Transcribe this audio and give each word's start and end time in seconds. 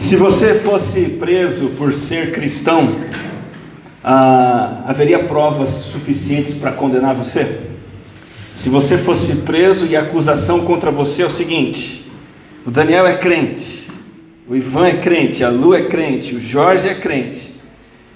Se 0.00 0.16
você 0.16 0.54
fosse 0.54 1.02
preso 1.20 1.68
por 1.76 1.92
ser 1.92 2.32
cristão, 2.32 2.96
ah, 4.02 4.82
haveria 4.86 5.18
provas 5.24 5.68
suficientes 5.70 6.54
para 6.54 6.72
condenar 6.72 7.14
você? 7.14 7.60
Se 8.56 8.70
você 8.70 8.96
fosse 8.96 9.36
preso 9.36 9.86
e 9.86 9.94
a 9.94 10.00
acusação 10.00 10.60
contra 10.60 10.90
você 10.90 11.22
é 11.22 11.26
o 11.26 11.30
seguinte: 11.30 12.10
o 12.66 12.70
Daniel 12.70 13.06
é 13.06 13.18
crente, 13.18 13.88
o 14.48 14.56
Ivan 14.56 14.86
é 14.86 14.96
crente, 14.96 15.44
a 15.44 15.50
Lu 15.50 15.74
é 15.74 15.82
crente, 15.82 16.34
o 16.34 16.40
Jorge 16.40 16.88
é 16.88 16.94
crente, 16.94 17.54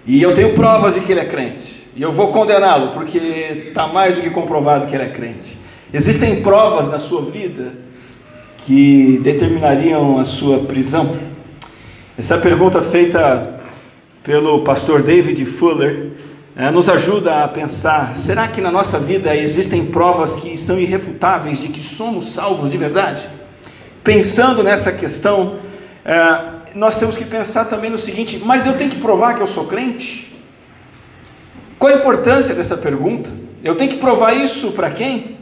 e 0.07 0.23
eu 0.23 0.35
tenho 0.35 0.55
provas 0.55 0.95
de 0.95 1.01
que 1.01 1.13
ele 1.13 1.21
é 1.21 1.27
crente, 1.27 1.87
e 1.95 2.01
eu 2.01 2.11
vou 2.11 2.29
condená-lo 2.29 2.93
porque 2.93 3.19
está 3.19 3.87
mais 3.89 4.17
do 4.17 4.23
que 4.23 4.31
comprovado 4.31 4.87
que 4.87 4.97
ele 4.97 5.05
é 5.05 5.11
crente. 5.11 5.59
Existem 5.93 6.41
provas 6.41 6.89
na 6.89 6.99
sua 6.99 7.27
vida 7.27 7.75
que 8.67 9.21
determinariam 9.23 10.19
a 10.19 10.25
sua 10.25 10.61
prisão? 10.61 11.34
Essa 12.17 12.39
pergunta 12.39 12.81
feita 12.81 13.59
pelo 14.23 14.63
pastor 14.63 15.03
David 15.03 15.45
Fuller 15.47 16.13
é, 16.55 16.71
nos 16.71 16.89
ajuda 16.89 17.43
a 17.43 17.49
pensar: 17.49 18.15
será 18.15 18.47
que 18.47 18.61
na 18.61 18.71
nossa 18.71 19.01
vida 19.01 19.37
existem 19.37 19.87
provas 19.87 20.37
que 20.37 20.57
são 20.57 20.79
irrefutáveis 20.79 21.61
de 21.61 21.67
que 21.67 21.81
somos 21.81 22.33
salvos 22.33 22.71
de 22.71 22.79
verdade? 22.79 23.29
Pensando 24.05 24.63
nessa 24.63 24.93
questão, 24.93 25.57
é, 26.05 26.77
nós 26.77 26.99
temos 27.01 27.17
que 27.17 27.25
pensar 27.25 27.65
também 27.65 27.91
no 27.91 27.99
seguinte: 27.99 28.41
mas 28.45 28.65
eu 28.65 28.75
tenho 28.75 28.91
que 28.91 29.01
provar 29.01 29.35
que 29.35 29.41
eu 29.41 29.49
sou 29.49 29.65
crente? 29.65 30.41
Qual 31.81 31.93
a 31.93 31.97
importância 31.97 32.55
dessa 32.55 32.77
pergunta? 32.77 33.29
Eu 33.65 33.75
tenho 33.75 33.91
que 33.91 33.97
provar 33.97 34.35
isso 34.35 34.71
para 34.71 34.89
quem? 34.89 35.37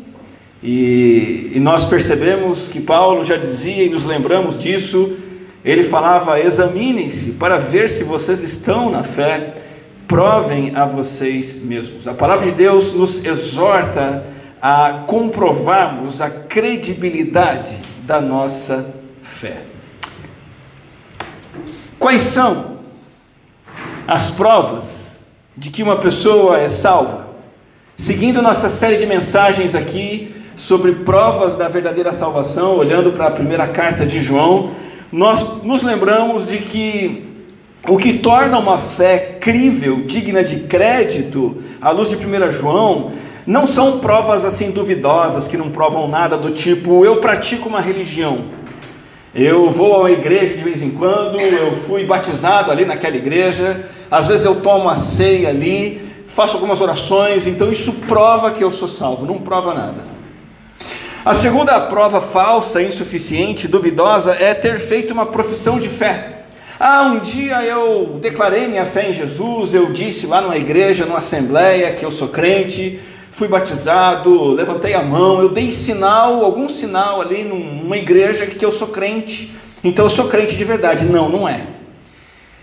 E, 0.62 1.52
e 1.54 1.60
nós 1.60 1.84
percebemos 1.84 2.66
que 2.66 2.80
Paulo 2.80 3.22
já 3.24 3.36
dizia 3.36 3.84
e 3.84 3.90
nos 3.90 4.04
lembramos 4.04 4.58
disso 4.58 5.18
ele 5.64 5.84
falava: 5.84 6.40
examinem-se 6.40 7.32
para 7.32 7.58
ver 7.58 7.88
se 7.88 8.04
vocês 8.04 8.42
estão 8.42 8.90
na 8.90 9.02
fé, 9.02 9.54
provem 10.08 10.74
a 10.74 10.84
vocês 10.84 11.62
mesmos. 11.62 12.08
A 12.08 12.14
palavra 12.14 12.46
de 12.46 12.52
Deus 12.52 12.92
nos 12.92 13.24
exorta 13.24 14.24
a 14.60 15.04
comprovarmos 15.06 16.20
a 16.20 16.30
credibilidade 16.30 17.76
da 18.04 18.20
nossa 18.20 18.94
fé. 19.22 19.62
Quais 21.98 22.22
são 22.22 22.78
as 24.06 24.30
provas 24.30 25.20
de 25.56 25.70
que 25.70 25.82
uma 25.82 25.96
pessoa 25.96 26.58
é 26.58 26.68
salva? 26.68 27.28
Seguindo 27.96 28.42
nossa 28.42 28.68
série 28.68 28.96
de 28.96 29.06
mensagens 29.06 29.74
aqui 29.74 30.34
sobre 30.56 30.92
provas 30.92 31.56
da 31.56 31.68
verdadeira 31.68 32.12
salvação, 32.12 32.76
olhando 32.76 33.12
para 33.12 33.28
a 33.28 33.30
primeira 33.30 33.68
carta 33.68 34.04
de 34.04 34.20
João, 34.20 34.72
nós 35.12 35.62
nos 35.62 35.82
lembramos 35.82 36.46
de 36.46 36.56
que 36.56 37.30
o 37.86 37.98
que 37.98 38.14
torna 38.14 38.58
uma 38.58 38.78
fé 38.78 39.36
crível, 39.38 40.04
digna 40.06 40.42
de 40.42 40.60
crédito, 40.60 41.62
à 41.82 41.90
luz 41.90 42.08
de 42.08 42.16
1 42.16 42.50
João, 42.50 43.12
não 43.46 43.66
são 43.66 43.98
provas 43.98 44.42
assim 44.42 44.70
duvidosas, 44.70 45.46
que 45.46 45.56
não 45.56 45.70
provam 45.70 46.08
nada 46.08 46.38
do 46.38 46.50
tipo, 46.52 47.04
eu 47.04 47.16
pratico 47.16 47.68
uma 47.68 47.80
religião, 47.80 48.46
eu 49.34 49.70
vou 49.70 50.00
uma 50.00 50.10
igreja 50.10 50.54
de 50.54 50.62
vez 50.62 50.80
em 50.80 50.90
quando, 50.90 51.38
eu 51.40 51.72
fui 51.76 52.06
batizado 52.06 52.70
ali 52.70 52.84
naquela 52.86 53.16
igreja, 53.16 53.84
às 54.10 54.26
vezes 54.26 54.46
eu 54.46 54.56
tomo 54.62 54.88
a 54.88 54.96
ceia 54.96 55.48
ali, 55.48 56.00
faço 56.28 56.54
algumas 56.54 56.80
orações, 56.80 57.46
então 57.46 57.70
isso 57.70 57.92
prova 58.08 58.50
que 58.50 58.64
eu 58.64 58.72
sou 58.72 58.88
salvo, 58.88 59.26
não 59.26 59.38
prova 59.38 59.74
nada. 59.74 60.11
A 61.24 61.34
segunda 61.34 61.78
prova 61.82 62.20
falsa, 62.20 62.82
insuficiente, 62.82 63.68
duvidosa 63.68 64.32
é 64.32 64.52
ter 64.54 64.80
feito 64.80 65.12
uma 65.12 65.24
profissão 65.24 65.78
de 65.78 65.88
fé. 65.88 66.46
Ah, 66.80 67.02
um 67.04 67.20
dia 67.20 67.62
eu 67.62 68.18
declarei 68.20 68.66
minha 68.66 68.84
fé 68.84 69.08
em 69.08 69.12
Jesus, 69.12 69.72
eu 69.72 69.92
disse 69.92 70.26
lá 70.26 70.40
numa 70.40 70.56
igreja, 70.56 71.06
numa 71.06 71.18
assembleia, 71.18 71.92
que 71.92 72.04
eu 72.04 72.10
sou 72.10 72.26
crente, 72.26 72.98
fui 73.30 73.46
batizado, 73.46 74.48
levantei 74.48 74.94
a 74.94 75.02
mão, 75.02 75.40
eu 75.40 75.50
dei 75.50 75.70
sinal, 75.70 76.44
algum 76.44 76.68
sinal 76.68 77.20
ali 77.20 77.44
numa 77.44 77.96
igreja 77.96 78.44
que 78.44 78.64
eu 78.64 78.72
sou 78.72 78.88
crente, 78.88 79.54
então 79.84 80.06
eu 80.06 80.10
sou 80.10 80.26
crente 80.26 80.56
de 80.56 80.64
verdade. 80.64 81.04
Não, 81.04 81.28
não 81.28 81.48
é. 81.48 81.68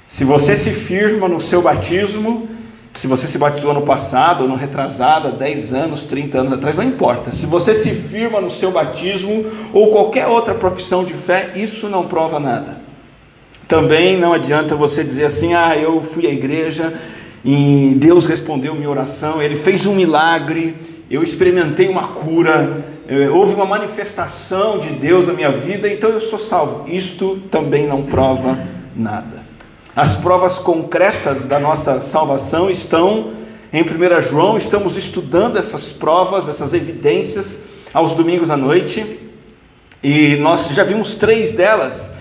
Se 0.05 0.25
você 0.25 0.53
se 0.53 0.71
firma 0.71 1.29
no 1.29 1.39
seu 1.39 1.61
batismo, 1.61 2.49
se 2.99 3.07
você 3.07 3.29
se 3.29 3.37
batizou 3.37 3.73
no 3.73 3.83
passado, 3.83 4.45
no 4.45 4.55
retrasado, 4.55 5.29
há 5.29 5.31
10 5.31 5.71
anos, 5.71 6.03
30 6.03 6.37
anos 6.37 6.51
atrás, 6.51 6.75
não 6.75 6.83
importa. 6.83 7.31
Se 7.31 7.45
você 7.45 7.73
se 7.73 7.91
firma 7.91 8.41
no 8.41 8.49
seu 8.49 8.71
batismo 8.71 9.45
ou 9.71 9.89
qualquer 9.89 10.27
outra 10.27 10.53
profissão 10.53 11.05
de 11.05 11.13
fé, 11.13 11.53
isso 11.55 11.87
não 11.87 12.09
prova 12.09 12.41
nada. 12.41 12.81
Também 13.69 14.17
não 14.17 14.33
adianta 14.33 14.75
você 14.75 15.01
dizer 15.01 15.23
assim: 15.23 15.53
ah, 15.53 15.77
eu 15.77 16.01
fui 16.01 16.27
à 16.27 16.29
igreja 16.29 16.93
e 17.45 17.93
Deus 17.95 18.25
respondeu 18.25 18.75
minha 18.75 18.89
oração, 18.89 19.41
Ele 19.41 19.55
fez 19.55 19.85
um 19.85 19.95
milagre, 19.95 20.75
eu 21.09 21.23
experimentei 21.23 21.87
uma 21.87 22.09
cura, 22.09 22.83
eh, 23.07 23.29
houve 23.29 23.55
uma 23.55 23.65
manifestação 23.65 24.77
de 24.77 24.89
Deus 24.89 25.25
na 25.27 25.33
minha 25.33 25.51
vida, 25.51 25.87
então 25.87 26.09
eu 26.09 26.19
sou 26.19 26.37
salvo. 26.37 26.83
Isto 26.89 27.37
também 27.49 27.87
não 27.87 28.03
prova 28.03 28.59
nada. 28.93 29.48
As 29.99 30.15
provas 30.15 30.57
concretas 30.57 31.43
da 31.43 31.59
nossa 31.59 32.01
salvação 32.01 32.69
estão 32.69 33.33
em 33.73 33.83
1 33.83 34.21
João, 34.21 34.57
estamos 34.57 34.95
estudando 34.95 35.57
essas 35.57 35.91
provas, 35.91 36.47
essas 36.47 36.73
evidências 36.73 37.63
aos 37.93 38.13
domingos 38.13 38.49
à 38.49 38.55
noite, 38.55 39.19
e 40.01 40.37
nós 40.37 40.69
já 40.69 40.85
vimos 40.85 41.15
três 41.15 41.51
delas. 41.51 42.11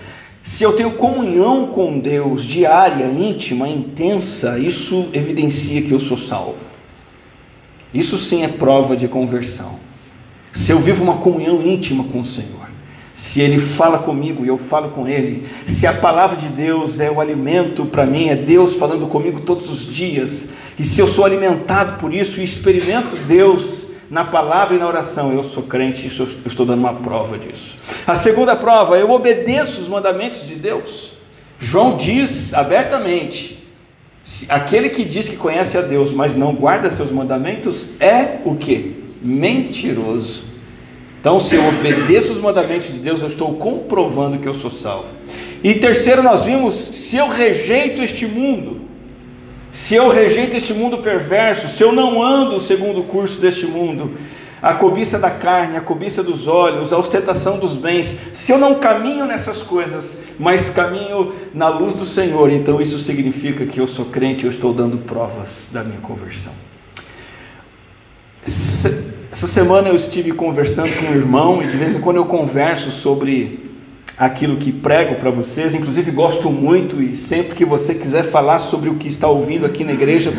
Se 0.43 0.61
eu 0.61 0.73
tenho 0.73 0.91
comunhão 0.91 1.67
com 1.67 1.97
Deus 1.97 2.43
diária, 2.43 3.05
íntima, 3.05 3.69
intensa, 3.69 4.59
isso 4.59 5.07
evidencia 5.13 5.81
que 5.81 5.93
eu 5.93 6.01
sou 6.01 6.17
salvo. 6.17 6.59
Isso 7.93 8.17
sim 8.17 8.43
é 8.43 8.49
prova 8.49 8.97
de 8.97 9.07
conversão. 9.07 9.79
Se 10.51 10.73
eu 10.73 10.79
vivo 10.79 11.01
uma 11.01 11.19
comunhão 11.19 11.65
íntima 11.65 12.03
com 12.03 12.19
o 12.19 12.25
Senhor 12.25 12.68
se 13.19 13.41
Ele 13.41 13.59
fala 13.59 13.97
comigo 13.97 14.45
e 14.45 14.47
eu 14.47 14.57
falo 14.57 14.91
com 14.91 15.05
Ele, 15.05 15.45
se 15.65 15.85
a 15.85 15.91
palavra 15.91 16.37
de 16.37 16.47
Deus 16.47 17.01
é 17.01 17.11
o 17.11 17.19
alimento 17.19 17.85
para 17.85 18.05
mim, 18.05 18.29
é 18.29 18.35
Deus 18.35 18.75
falando 18.75 19.07
comigo 19.07 19.41
todos 19.41 19.69
os 19.69 19.85
dias, 19.93 20.47
e 20.79 20.85
se 20.85 21.01
eu 21.01 21.07
sou 21.07 21.25
alimentado 21.25 21.99
por 21.99 22.13
isso 22.13 22.39
e 22.39 22.45
experimento 22.45 23.17
Deus 23.17 23.87
na 24.09 24.23
palavra 24.23 24.77
e 24.77 24.79
na 24.79 24.87
oração, 24.87 25.33
eu 25.33 25.43
sou 25.43 25.63
crente, 25.63 26.09
eu 26.17 26.29
estou 26.45 26.65
dando 26.65 26.79
uma 26.79 26.93
prova 26.93 27.37
disso. 27.37 27.77
A 28.07 28.15
segunda 28.15 28.55
prova, 28.55 28.97
eu 28.97 29.11
obedeço 29.11 29.81
os 29.81 29.89
mandamentos 29.89 30.47
de 30.47 30.55
Deus. 30.55 31.11
João 31.59 31.97
diz 31.97 32.53
abertamente: 32.53 33.67
aquele 34.47 34.87
que 34.87 35.03
diz 35.03 35.27
que 35.27 35.35
conhece 35.35 35.77
a 35.77 35.81
Deus, 35.81 36.13
mas 36.13 36.37
não 36.37 36.55
guarda 36.55 36.89
seus 36.89 37.11
mandamentos, 37.11 37.99
é 37.99 38.39
o 38.45 38.55
que? 38.55 39.03
Mentiroso 39.21 40.48
então, 41.19 41.39
se 41.39 41.55
eu 41.55 41.67
obedeço 41.67 42.31
os 42.31 42.39
mandamentos 42.39 42.87
de 42.93 42.99
Deus, 42.99 43.21
eu 43.21 43.27
estou 43.27 43.55
comprovando 43.55 44.39
que 44.39 44.47
eu 44.47 44.53
sou 44.53 44.71
salvo. 44.71 45.09
E 45.61 45.73
terceiro, 45.73 46.23
nós 46.23 46.43
vimos: 46.43 46.75
se 46.75 47.17
eu 47.17 47.27
rejeito 47.27 48.01
este 48.01 48.25
mundo, 48.25 48.81
se 49.71 49.95
eu 49.95 50.09
rejeito 50.09 50.55
este 50.55 50.73
mundo 50.73 50.99
perverso, 50.99 51.67
se 51.67 51.83
eu 51.83 51.91
não 51.91 52.23
ando 52.23 52.59
segundo 52.61 53.01
o 53.01 53.03
curso 53.03 53.39
deste 53.39 53.65
mundo, 53.65 54.13
a 54.61 54.73
cobiça 54.73 55.19
da 55.19 55.29
carne, 55.29 55.75
a 55.75 55.81
cobiça 55.81 56.23
dos 56.23 56.47
olhos, 56.47 56.93
a 56.93 56.97
ostentação 56.97 57.59
dos 57.59 57.73
bens, 57.73 58.15
se 58.33 58.51
eu 58.53 58.57
não 58.57 58.75
caminho 58.75 59.25
nessas 59.25 59.61
coisas, 59.61 60.19
mas 60.39 60.69
caminho 60.69 61.33
na 61.53 61.67
luz 61.67 61.93
do 61.93 62.05
Senhor, 62.05 62.49
então 62.49 62.81
isso 62.81 62.97
significa 62.97 63.65
que 63.65 63.79
eu 63.79 63.87
sou 63.87 64.05
crente, 64.05 64.45
eu 64.45 64.51
estou 64.51 64.73
dando 64.73 64.97
provas 64.99 65.67
da 65.71 65.83
minha 65.83 65.99
conversão. 65.99 66.53
Essa 69.39 69.47
semana 69.47 69.87
eu 69.87 69.95
estive 69.95 70.33
conversando 70.33 70.93
com 70.97 71.05
um 71.05 71.15
irmão 71.15 71.63
e 71.63 71.67
de 71.69 71.77
vez 71.77 71.95
em 71.95 72.01
quando 72.01 72.17
eu 72.17 72.25
converso 72.25 72.91
sobre 72.91 73.71
aquilo 74.17 74.57
que 74.57 74.69
prego 74.69 75.15
para 75.15 75.31
vocês. 75.31 75.73
Inclusive 75.73 76.11
gosto 76.11 76.49
muito 76.49 77.01
e 77.01 77.15
sempre 77.15 77.55
que 77.55 77.63
você 77.63 77.95
quiser 77.95 78.23
falar 78.23 78.59
sobre 78.59 78.89
o 78.89 78.95
que 78.95 79.07
está 79.07 79.29
ouvindo 79.29 79.65
aqui 79.65 79.85
na 79.85 79.93
igreja, 79.93 80.33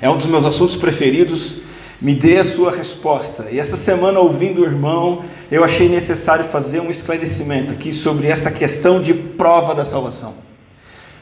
é 0.00 0.10
um 0.10 0.16
dos 0.16 0.26
meus 0.26 0.44
assuntos 0.44 0.74
preferidos. 0.74 1.58
Me 2.00 2.12
dê 2.12 2.38
a 2.38 2.44
sua 2.44 2.72
resposta. 2.72 3.46
E 3.52 3.60
essa 3.60 3.76
semana, 3.76 4.18
ouvindo 4.18 4.62
o 4.62 4.64
irmão, 4.64 5.22
eu 5.48 5.62
achei 5.62 5.88
necessário 5.88 6.44
fazer 6.44 6.80
um 6.80 6.90
esclarecimento 6.90 7.72
aqui 7.72 7.92
sobre 7.92 8.26
essa 8.26 8.50
questão 8.50 9.00
de 9.00 9.14
prova 9.14 9.76
da 9.76 9.84
salvação. 9.84 10.34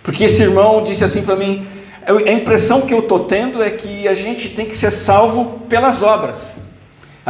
Porque 0.03 0.25
esse 0.25 0.41
irmão 0.41 0.83
disse 0.83 1.05
assim 1.05 1.21
para 1.21 1.37
mim: 1.37 1.67
a 2.07 2.33
impressão 2.33 2.81
que 2.81 2.95
eu 2.95 3.01
estou 3.01 3.25
tendo 3.25 3.63
é 3.63 3.69
que 3.69 4.09
a 4.09 4.15
gente 4.15 4.49
tem 4.49 4.65
que 4.65 4.75
ser 4.75 4.91
salvo 4.91 5.61
pelas 5.69 6.03
obras. 6.03 6.70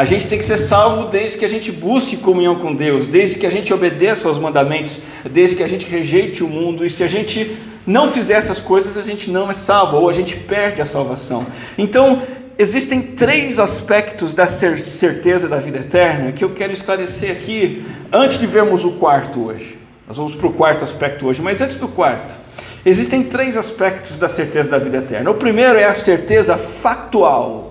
A 0.00 0.06
gente 0.06 0.26
tem 0.26 0.38
que 0.38 0.44
ser 0.47 0.56
salvo 0.56 1.11
desde 1.11 1.37
que 1.37 1.44
a 1.44 1.49
gente 1.49 1.70
busque 1.70 2.17
comunhão 2.17 2.55
com 2.55 2.75
Deus, 2.75 3.06
desde 3.06 3.38
que 3.38 3.44
a 3.44 3.50
gente 3.50 3.70
obedeça 3.75 4.29
aos 4.29 4.38
mandamentos, 4.38 5.02
desde 5.31 5.55
que 5.55 5.62
a 5.62 5.69
gente 5.69 5.87
rejeite 5.87 6.43
o 6.43 6.49
mundo. 6.49 6.87
E 6.87 6.88
se 6.88 7.05
a 7.05 7.06
gente 7.06 7.55
não 7.87 8.11
fizer 8.11 8.38
essas 8.38 8.58
coisas, 8.58 8.97
a 8.97 9.02
gente 9.02 9.31
não 9.31 9.50
é 9.50 9.52
salvo, 9.52 9.99
ou 9.99 10.08
a 10.08 10.12
gente 10.14 10.35
perde 10.35 10.81
a 10.81 10.87
salvação. 10.87 11.44
Então, 11.76 12.23
existem 12.58 13.02
três 13.02 13.58
aspectos 13.58 14.32
da 14.32 14.47
certeza 14.47 15.47
da 15.47 15.58
vida 15.58 15.81
eterna 15.81 16.32
que 16.32 16.43
eu 16.43 16.55
quero 16.55 16.73
esclarecer 16.73 17.32
aqui, 17.32 17.85
antes 18.11 18.38
de 18.38 18.46
vermos 18.46 18.87
o 18.87 18.93
quarto 18.93 19.49
hoje. 19.49 19.79
Nós 20.08 20.17
vamos 20.17 20.35
para 20.35 20.46
o 20.46 20.53
quarto 20.55 20.82
aspecto 20.82 21.26
hoje, 21.26 21.43
mas 21.43 21.61
antes 21.61 21.76
do 21.76 21.88
quarto, 21.88 22.38
existem 22.87 23.25
três 23.25 23.55
aspectos 23.55 24.17
da 24.17 24.31
certeza 24.31 24.70
da 24.70 24.79
vida 24.79 24.96
eterna. 24.96 25.31
O 25.31 25.35
primeiro 25.35 25.79
é 25.79 25.85
a 25.85 25.94
certeza 25.94 26.56
factual, 26.56 27.69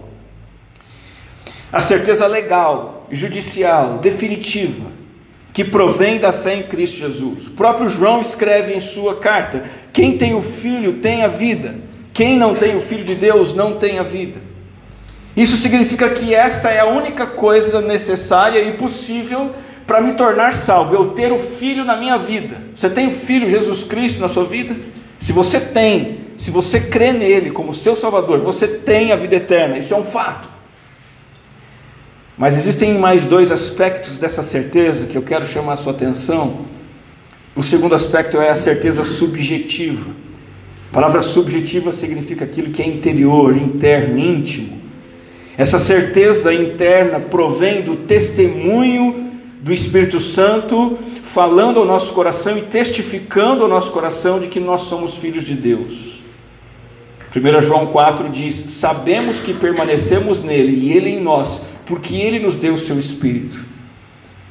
a 1.72 1.82
certeza 1.82 2.26
legal, 2.28 3.08
judicial, 3.12 4.00
definitiva, 4.00 4.92
que 5.54 5.64
provém 5.64 6.20
da 6.20 6.32
fé 6.32 6.56
em 6.56 6.64
Cristo 6.64 6.98
Jesus. 6.98 7.48
O 7.48 7.52
próprio 7.52 7.90
João 7.90 8.22
escreve 8.22 8.74
em 8.74 8.82
sua 8.82 9.16
carta: 9.18 9.64
quem 9.94 10.18
tem 10.18 10.34
o 10.34 10.42
filho 10.42 10.94
tem 10.94 11.24
a 11.24 11.28
vida, 11.28 11.76
quem 12.14 12.38
não 12.38 12.56
tem 12.56 12.76
o 12.76 12.82
filho 12.82 13.04
de 13.04 13.16
Deus 13.16 13.54
não 13.54 13.74
tem 13.74 14.00
a 14.00 14.04
vida. 14.04 14.40
Isso 15.36 15.58
significa 15.58 16.10
que 16.10 16.34
esta 16.36 16.70
é 16.70 16.80
a 16.80 16.86
única 16.88 17.26
coisa 17.26 17.80
necessária 17.82 18.60
e 18.60 18.74
possível 18.74 19.52
para 19.88 20.02
me 20.02 20.14
tornar 20.14 20.54
salvo, 20.54 20.94
eu 20.94 21.12
ter 21.12 21.32
o 21.32 21.40
Filho 21.40 21.84
na 21.84 21.96
minha 21.96 22.18
vida. 22.18 22.58
Você 22.76 22.90
tem 22.90 23.08
o 23.08 23.12
Filho 23.12 23.50
Jesus 23.50 23.84
Cristo 23.84 24.20
na 24.20 24.30
sua 24.30 24.46
vida? 24.46 24.76
Se 25.18 25.32
você 25.32 25.60
tem, 25.60 26.20
se 26.38 26.52
você 26.52 26.80
crê 26.80 27.12
nele 27.12 27.52
como 27.52 27.74
seu 27.74 27.96
Salvador, 27.96 28.40
você 28.40 28.68
tem 28.68 29.12
a 29.12 29.16
vida 29.16 29.38
eterna, 29.38 29.78
isso 29.78 29.94
é 29.94 29.98
um 29.98 30.06
fato. 30.06 30.59
Mas 32.40 32.58
existem 32.58 32.98
mais 32.98 33.26
dois 33.26 33.52
aspectos 33.52 34.18
dessa 34.18 34.42
certeza 34.42 35.08
que 35.08 35.18
eu 35.18 35.22
quero 35.22 35.46
chamar 35.46 35.74
a 35.74 35.78
sua 35.78 35.92
atenção. 35.92 36.62
O 37.54 37.62
segundo 37.62 37.94
aspecto 37.94 38.40
é 38.40 38.50
a 38.50 38.56
certeza 38.56 39.04
subjetiva. 39.04 40.10
A 40.90 40.94
palavra 40.94 41.22
subjetiva 41.22 41.92
significa 41.92 42.46
aquilo 42.46 42.72
que 42.72 42.82
é 42.82 42.88
interior, 42.88 43.58
interno, 43.58 44.18
íntimo. 44.18 44.80
Essa 45.58 45.80
certeza 45.80 46.54
interna 46.54 47.20
provém 47.20 47.82
do 47.82 47.98
testemunho 47.98 49.32
do 49.60 49.74
Espírito 49.74 50.22
Santo 50.22 50.98
falando 51.22 51.78
ao 51.80 51.86
nosso 51.86 52.14
coração 52.14 52.58
e 52.58 52.62
testificando 52.62 53.64
ao 53.64 53.70
nosso 53.70 53.92
coração 53.92 54.40
de 54.40 54.48
que 54.48 54.62
nós 54.62 54.84
somos 54.84 55.18
filhos 55.18 55.44
de 55.44 55.56
Deus. 55.56 56.24
1 57.36 57.62
João 57.62 57.88
4 57.88 58.30
diz: 58.30 58.56
Sabemos 58.56 59.42
que 59.42 59.54
permanecemos 59.54 60.42
nele 60.42 60.72
e 60.72 60.94
ele 60.94 61.10
em 61.10 61.20
nós, 61.20 61.62
porque 61.90 62.16
ele 62.16 62.38
nos 62.38 62.56
deu 62.56 62.76
o 62.76 62.78
seu 62.78 63.00
Espírito. 63.00 63.66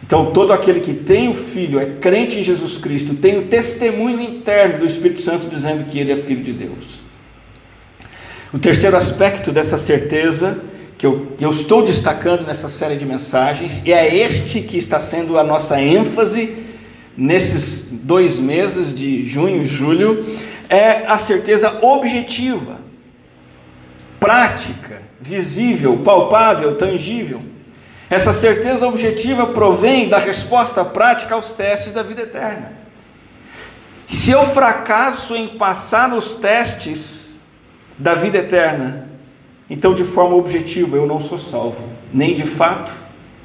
Então, 0.04 0.32
todo 0.32 0.52
aquele 0.52 0.80
que 0.80 0.92
tem 0.92 1.28
o 1.28 1.34
Filho, 1.34 1.78
é 1.78 1.86
crente 1.86 2.36
em 2.36 2.42
Jesus 2.42 2.78
Cristo, 2.78 3.14
tem 3.14 3.38
o 3.38 3.46
testemunho 3.46 4.20
interno 4.20 4.80
do 4.80 4.86
Espírito 4.86 5.20
Santo 5.20 5.46
dizendo 5.46 5.84
que 5.84 6.00
ele 6.00 6.10
é 6.10 6.16
filho 6.16 6.42
de 6.42 6.52
Deus. 6.52 6.98
O 8.52 8.58
terceiro 8.58 8.96
aspecto 8.96 9.52
dessa 9.52 9.78
certeza 9.78 10.58
que 10.96 11.06
eu, 11.06 11.36
eu 11.38 11.50
estou 11.50 11.84
destacando 11.84 12.44
nessa 12.44 12.68
série 12.68 12.96
de 12.96 13.06
mensagens, 13.06 13.82
e 13.84 13.92
é 13.92 14.16
este 14.16 14.62
que 14.62 14.76
está 14.76 15.00
sendo 15.00 15.38
a 15.38 15.44
nossa 15.44 15.80
ênfase 15.80 16.56
nesses 17.16 17.86
dois 17.88 18.36
meses 18.36 18.92
de 18.92 19.28
junho 19.28 19.62
e 19.62 19.66
julho, 19.66 20.24
é 20.68 21.06
a 21.06 21.18
certeza 21.18 21.78
objetiva, 21.82 22.77
prática, 24.18 25.02
visível, 25.20 25.98
palpável, 25.98 26.76
tangível. 26.76 27.42
Essa 28.10 28.32
certeza 28.32 28.86
objetiva 28.86 29.46
provém 29.46 30.08
da 30.08 30.18
resposta 30.18 30.84
prática 30.84 31.34
aos 31.34 31.52
testes 31.52 31.92
da 31.92 32.02
vida 32.02 32.22
eterna. 32.22 32.72
Se 34.06 34.30
eu 34.30 34.46
fracasso 34.46 35.36
em 35.36 35.48
passar 35.48 36.08
nos 36.08 36.34
testes 36.34 37.36
da 37.98 38.14
vida 38.14 38.38
eterna, 38.38 39.08
então, 39.68 39.94
de 39.94 40.02
forma 40.02 40.34
objetiva, 40.34 40.96
eu 40.96 41.06
não 41.06 41.20
sou 41.20 41.38
salvo, 41.38 41.84
nem 42.12 42.34
de 42.34 42.44
fato 42.44 42.92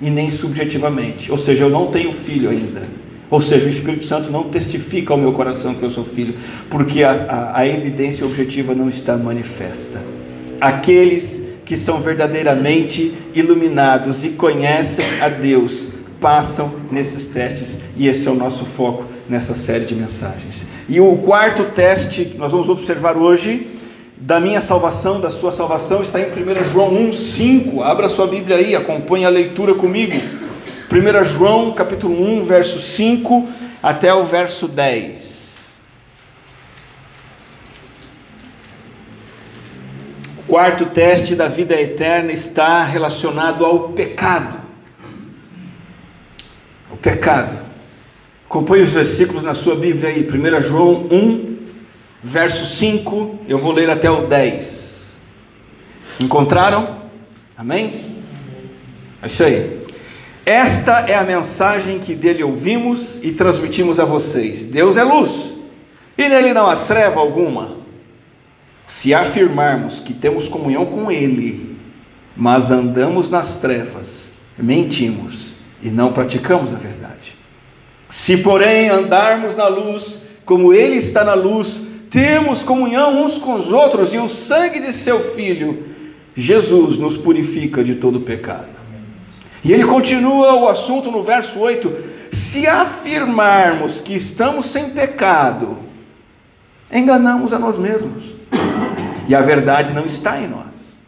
e 0.01 0.09
nem 0.09 0.31
subjetivamente. 0.31 1.29
Ou 1.29 1.37
seja, 1.37 1.65
eu 1.65 1.69
não 1.69 1.87
tenho 1.87 2.13
filho 2.13 2.49
ainda. 2.49 2.83
Ou 3.29 3.41
seja, 3.41 3.65
o 3.65 3.69
Espírito 3.69 4.05
Santo 4.05 4.31
não 4.31 4.43
testifica 4.43 5.13
ao 5.13 5.19
meu 5.19 5.33
coração 5.33 5.73
que 5.73 5.83
eu 5.83 5.89
sou 5.89 6.05
filho, 6.05 6.35
porque 6.69 7.03
a, 7.03 7.11
a, 7.11 7.59
a 7.59 7.67
evidência 7.67 8.25
objetiva 8.25 8.73
não 8.73 8.87
está 8.87 9.17
manifesta. 9.17 9.99
Aqueles 10.63 11.43
que 11.65 11.75
são 11.75 11.99
verdadeiramente 11.99 13.13
iluminados 13.35 14.23
e 14.23 14.29
conhecem 14.29 15.03
a 15.19 15.27
Deus 15.27 15.89
passam 16.21 16.71
nesses 16.89 17.27
testes, 17.27 17.81
e 17.97 18.07
esse 18.07 18.29
é 18.29 18.31
o 18.31 18.33
nosso 18.33 18.65
foco 18.65 19.03
nessa 19.27 19.53
série 19.53 19.83
de 19.83 19.93
mensagens. 19.93 20.65
E 20.87 21.01
o 21.01 21.17
quarto 21.17 21.65
teste 21.65 22.23
que 22.23 22.37
nós 22.37 22.53
vamos 22.53 22.69
observar 22.69 23.17
hoje 23.17 23.67
da 24.15 24.39
minha 24.39 24.61
salvação, 24.61 25.19
da 25.19 25.29
sua 25.29 25.51
salvação, 25.51 26.01
está 26.01 26.17
em 26.21 26.27
1 26.27 26.63
João 26.63 26.93
1,5. 27.11 27.81
Abra 27.83 28.07
sua 28.07 28.25
Bíblia 28.25 28.55
aí, 28.55 28.73
acompanhe 28.73 29.25
a 29.25 29.29
leitura 29.29 29.73
comigo. 29.73 30.15
1 30.89 31.23
João 31.25 31.73
capítulo 31.73 32.15
1, 32.39 32.45
verso 32.45 32.79
5 32.79 33.49
até 33.83 34.13
o 34.13 34.23
verso 34.23 34.65
10. 34.65 35.33
O 40.42 40.42
quarto 40.53 40.85
teste 40.85 41.33
da 41.33 41.47
vida 41.47 41.73
eterna 41.81 42.31
está 42.31 42.83
relacionado 42.83 43.65
ao 43.65 43.89
pecado. 43.89 44.59
O 46.91 46.95
pecado. 46.95 47.57
Acompanhe 48.45 48.83
os 48.83 48.93
versículos 48.93 49.43
na 49.43 49.55
sua 49.55 49.75
Bíblia 49.75 50.09
aí, 50.09 50.21
1 50.21 50.61
João 50.61 51.07
1, 51.11 51.57
verso 52.23 52.67
5, 52.67 53.39
eu 53.49 53.57
vou 53.57 53.71
ler 53.71 53.89
até 53.89 54.11
o 54.11 54.27
10. 54.27 55.17
Encontraram? 56.19 56.99
Amém? 57.57 58.21
É 59.23 59.25
isso 59.25 59.43
aí. 59.43 59.87
Esta 60.45 60.99
é 61.09 61.15
a 61.15 61.23
mensagem 61.23 61.97
que 61.97 62.13
dele 62.13 62.43
ouvimos 62.43 63.23
e 63.23 63.31
transmitimos 63.31 63.99
a 63.99 64.05
vocês. 64.05 64.65
Deus 64.65 64.97
é 64.97 65.03
luz, 65.03 65.55
e 66.15 66.29
nele 66.29 66.53
não 66.53 66.69
há 66.69 66.75
treva 66.75 67.19
alguma. 67.19 67.72
Se 68.87 69.13
afirmarmos 69.13 69.99
que 69.99 70.13
temos 70.13 70.47
comunhão 70.47 70.85
com 70.85 71.11
ele, 71.11 71.77
mas 72.35 72.71
andamos 72.71 73.29
nas 73.29 73.57
trevas, 73.57 74.29
mentimos 74.57 75.53
e 75.81 75.89
não 75.89 76.11
praticamos 76.11 76.73
a 76.73 76.77
verdade. 76.77 77.35
Se, 78.09 78.37
porém, 78.37 78.89
andarmos 78.89 79.55
na 79.55 79.67
luz, 79.67 80.19
como 80.45 80.73
ele 80.73 80.97
está 80.97 81.23
na 81.23 81.33
luz, 81.33 81.81
temos 82.09 82.61
comunhão 82.61 83.23
uns 83.23 83.39
com 83.39 83.55
os 83.55 83.71
outros 83.71 84.13
e 84.13 84.17
o 84.17 84.29
sangue 84.29 84.79
de 84.79 84.93
seu 84.93 85.33
Filho, 85.33 85.87
Jesus, 86.35 86.97
nos 86.97 87.17
purifica 87.17 87.83
de 87.83 87.95
todo 87.95 88.21
pecado. 88.21 88.69
E 89.63 89.71
ele 89.71 89.85
continua 89.85 90.53
o 90.55 90.67
assunto 90.67 91.09
no 91.09 91.23
verso 91.23 91.59
8: 91.59 91.91
se 92.31 92.67
afirmarmos 92.67 93.99
que 93.99 94.13
estamos 94.13 94.67
sem 94.67 94.89
pecado, 94.89 95.79
enganamos 96.91 97.53
a 97.53 97.59
nós 97.59 97.77
mesmos, 97.77 98.32
e 99.27 99.35
a 99.35 99.41
verdade 99.41 99.93
não 99.93 100.05
está 100.05 100.39
em 100.39 100.47
nós. 100.47 100.99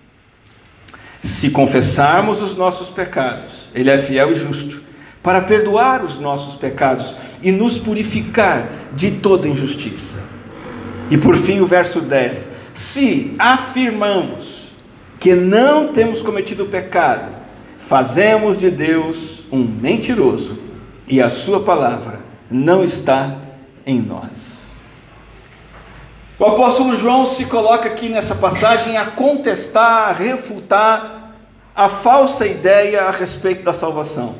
Se 1.22 1.50
confessarmos 1.50 2.42
os 2.42 2.56
nossos 2.56 2.90
pecados, 2.90 3.70
Ele 3.74 3.90
é 3.90 3.98
fiel 3.98 4.32
e 4.32 4.36
justo 4.36 4.82
para 5.24 5.42
perdoar 5.42 6.04
os 6.04 6.20
nossos 6.20 6.56
pecados 6.56 7.16
e 7.42 7.52
nos 7.52 7.78
purificar 7.78 8.70
de 8.94 9.12
toda 9.12 9.48
injustiça. 9.48 10.20
E 11.10 11.18
por 11.18 11.36
fim, 11.36 11.60
o 11.62 11.66
verso 11.66 12.00
10: 12.00 12.52
Se 12.74 13.34
afirmamos 13.40 14.70
que 15.20 15.34
não 15.34 15.88
temos 15.88 16.22
cometido 16.22 16.68
pecado, 16.68 17.32
fazemos 17.80 18.58
de 18.58 18.70
Deus 18.70 19.44
um 19.52 19.64
mentiroso 19.64 20.60
e 21.08 21.22
a 21.22 21.30
Sua 21.30 21.62
palavra 21.62 22.20
não 22.50 22.84
está 22.84 23.36
em 23.86 24.00
nós. 24.00 24.45
O 26.38 26.46
apóstolo 26.46 26.98
João 26.98 27.26
se 27.26 27.46
coloca 27.46 27.88
aqui 27.88 28.10
nessa 28.10 28.36
passagem 28.36 28.98
a 28.98 29.06
contestar, 29.06 30.10
a 30.10 30.12
refutar 30.12 31.32
a 31.74 31.88
falsa 31.88 32.46
ideia 32.46 33.04
a 33.04 33.12
respeito 33.12 33.64
da 33.64 33.74
salvação. 33.74 34.36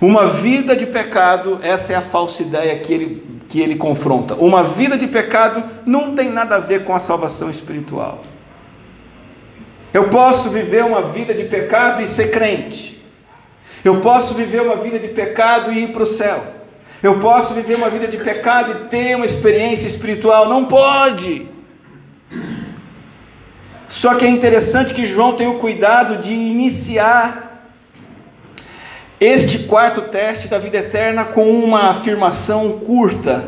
Uma 0.00 0.26
vida 0.26 0.76
de 0.76 0.84
pecado, 0.84 1.60
essa 1.62 1.92
é 1.92 1.96
a 1.96 2.02
falsa 2.02 2.42
ideia 2.42 2.78
que 2.80 2.92
ele, 2.92 3.40
que 3.48 3.60
ele 3.60 3.76
confronta. 3.76 4.34
Uma 4.34 4.64
vida 4.64 4.98
de 4.98 5.06
pecado 5.06 5.62
não 5.86 6.14
tem 6.14 6.30
nada 6.30 6.56
a 6.56 6.60
ver 6.60 6.84
com 6.84 6.94
a 6.94 7.00
salvação 7.00 7.48
espiritual. 7.48 8.24
Eu 9.94 10.10
posso 10.10 10.50
viver 10.50 10.84
uma 10.84 11.02
vida 11.02 11.32
de 11.32 11.44
pecado 11.44 12.02
e 12.02 12.08
ser 12.08 12.30
crente. 12.30 13.02
Eu 13.84 14.00
posso 14.00 14.34
viver 14.34 14.62
uma 14.62 14.76
vida 14.76 14.98
de 14.98 15.08
pecado 15.08 15.72
e 15.72 15.84
ir 15.84 15.92
para 15.92 16.02
o 16.02 16.06
céu. 16.06 16.55
Eu 17.02 17.18
posso 17.20 17.54
viver 17.54 17.76
uma 17.76 17.90
vida 17.90 18.08
de 18.08 18.16
pecado 18.16 18.72
e 18.72 18.88
ter 18.88 19.16
uma 19.16 19.26
experiência 19.26 19.86
espiritual. 19.86 20.48
Não 20.48 20.64
pode. 20.64 21.48
Só 23.88 24.14
que 24.14 24.24
é 24.24 24.28
interessante 24.28 24.94
que 24.94 25.06
João 25.06 25.34
tem 25.34 25.46
o 25.46 25.58
cuidado 25.58 26.16
de 26.16 26.32
iniciar 26.32 27.46
este 29.20 29.60
quarto 29.60 30.02
teste 30.02 30.48
da 30.48 30.58
vida 30.58 30.78
eterna 30.78 31.24
com 31.24 31.50
uma 31.50 31.90
afirmação 31.90 32.78
curta, 32.80 33.44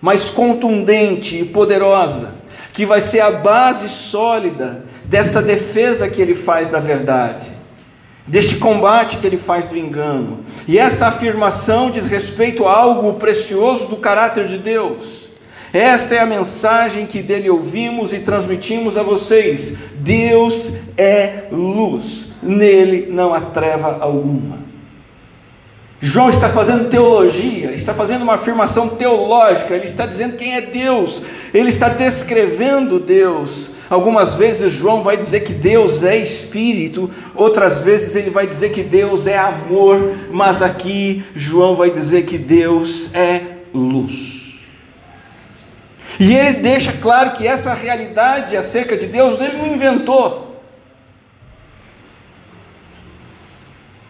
mas 0.00 0.28
contundente 0.28 1.38
e 1.38 1.44
poderosa, 1.44 2.34
que 2.72 2.84
vai 2.84 3.00
ser 3.00 3.20
a 3.20 3.30
base 3.30 3.88
sólida 3.88 4.84
dessa 5.04 5.40
defesa 5.40 6.08
que 6.08 6.20
ele 6.20 6.34
faz 6.34 6.68
da 6.68 6.80
verdade. 6.80 7.61
Deste 8.26 8.56
combate 8.56 9.16
que 9.18 9.26
ele 9.26 9.38
faz 9.38 9.66
do 9.66 9.76
engano. 9.76 10.40
E 10.66 10.78
essa 10.78 11.08
afirmação 11.08 11.90
diz 11.90 12.06
respeito 12.06 12.66
a 12.66 12.76
algo 12.76 13.14
precioso 13.14 13.86
do 13.86 13.96
caráter 13.96 14.46
de 14.46 14.58
Deus. 14.58 15.22
Esta 15.72 16.14
é 16.14 16.18
a 16.18 16.26
mensagem 16.26 17.06
que 17.06 17.22
dele 17.22 17.48
ouvimos 17.48 18.12
e 18.12 18.18
transmitimos 18.18 18.96
a 18.96 19.02
vocês. 19.02 19.76
Deus 19.96 20.72
é 20.98 21.44
luz, 21.50 22.26
nele 22.42 23.08
não 23.10 23.32
há 23.32 23.40
treva 23.40 23.98
alguma. 24.00 24.60
João 26.04 26.28
está 26.28 26.48
fazendo 26.48 26.90
teologia, 26.90 27.70
está 27.70 27.94
fazendo 27.94 28.22
uma 28.22 28.34
afirmação 28.34 28.88
teológica, 28.88 29.72
ele 29.72 29.84
está 29.84 30.04
dizendo 30.04 30.36
quem 30.36 30.56
é 30.56 30.60
Deus, 30.60 31.22
ele 31.54 31.68
está 31.68 31.88
descrevendo 31.88 32.98
Deus. 32.98 33.70
Algumas 33.92 34.32
vezes 34.32 34.72
João 34.72 35.02
vai 35.02 35.18
dizer 35.18 35.40
que 35.40 35.52
Deus 35.52 36.02
é 36.02 36.16
espírito, 36.16 37.10
outras 37.34 37.82
vezes 37.82 38.16
ele 38.16 38.30
vai 38.30 38.46
dizer 38.46 38.72
que 38.72 38.82
Deus 38.82 39.26
é 39.26 39.36
amor, 39.36 40.14
mas 40.30 40.62
aqui 40.62 41.22
João 41.34 41.74
vai 41.74 41.90
dizer 41.90 42.22
que 42.22 42.38
Deus 42.38 43.14
é 43.14 43.42
luz. 43.74 44.64
E 46.18 46.34
ele 46.34 46.60
deixa 46.60 46.94
claro 46.94 47.32
que 47.32 47.46
essa 47.46 47.74
realidade 47.74 48.56
acerca 48.56 48.96
de 48.96 49.04
Deus 49.04 49.38
ele 49.38 49.58
não 49.58 49.66
inventou. 49.66 50.62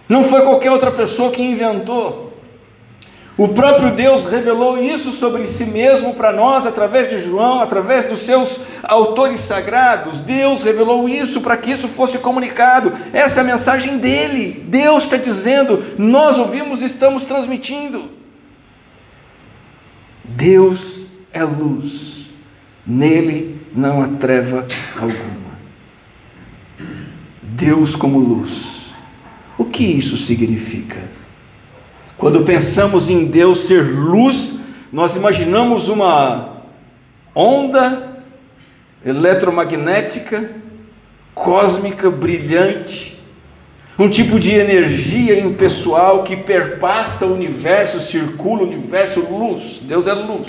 Não 0.09 0.23
foi 0.23 0.43
qualquer 0.43 0.71
outra 0.71 0.93
pessoa 0.93 1.33
que 1.33 1.43
inventou. 1.43 2.32
O 3.43 3.49
próprio 3.49 3.93
Deus 3.93 4.29
revelou 4.29 4.81
isso 4.81 5.11
sobre 5.11 5.49
si 5.49 5.65
mesmo 5.65 6.15
para 6.15 6.33
nós 6.33 6.65
através 6.65 7.11
de 7.11 7.19
João, 7.19 7.61
através 7.61 8.09
dos 8.09 8.21
seus 8.21 8.61
autores 8.85 9.41
sagrados. 9.41 10.21
Deus 10.21 10.63
revelou 10.63 11.09
isso 11.09 11.41
para 11.41 11.57
que 11.57 11.73
isso 11.73 11.89
fosse 11.89 12.19
comunicado. 12.19 12.93
Essa 13.13 13.41
é 13.41 13.43
a 13.43 13.45
mensagem 13.45 13.99
dele. 13.99 14.65
Deus 14.69 15.03
está 15.03 15.17
dizendo, 15.17 15.83
nós 15.99 16.39
ouvimos 16.39 16.83
e 16.83 16.85
estamos 16.85 17.25
transmitindo. 17.25 18.13
Deus 20.23 21.07
é 21.33 21.43
luz, 21.43 22.27
nele 22.87 23.61
não 23.75 24.03
há 24.03 24.09
treva 24.21 24.69
alguma. 24.95 25.59
Deus 27.43 27.97
como 27.97 28.21
luz. 28.21 28.93
O 29.59 29.65
que 29.65 29.83
isso 29.83 30.17
significa? 30.17 31.22
Quando 32.23 32.43
pensamos 32.43 33.11
em 33.11 33.25
Deus 33.25 33.65
ser 33.67 33.83
luz, 33.83 34.55
nós 34.93 35.17
imaginamos 35.17 35.89
uma 35.89 36.63
onda 37.35 38.23
eletromagnética, 39.05 40.53
cósmica, 41.35 42.13
brilhante, 42.13 43.21
um 43.99 44.09
tipo 44.09 44.39
de 44.39 44.53
energia 44.53 45.37
impessoal 45.41 46.23
que 46.23 46.37
perpassa 46.37 47.27
o 47.27 47.35
universo, 47.35 47.99
circula 47.99 48.63
o 48.63 48.67
universo, 48.69 49.19
luz. 49.29 49.81
Deus 49.83 50.07
é 50.07 50.13
luz. 50.13 50.47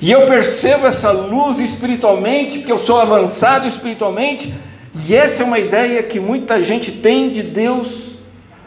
E 0.00 0.08
eu 0.12 0.24
percebo 0.26 0.86
essa 0.86 1.10
luz 1.10 1.58
espiritualmente, 1.58 2.60
porque 2.60 2.70
eu 2.70 2.78
sou 2.78 3.00
avançado 3.00 3.66
espiritualmente, 3.66 4.54
e 5.04 5.16
essa 5.16 5.42
é 5.42 5.44
uma 5.44 5.58
ideia 5.58 6.00
que 6.04 6.20
muita 6.20 6.62
gente 6.62 6.92
tem 6.92 7.28
de 7.30 7.42
Deus 7.42 8.12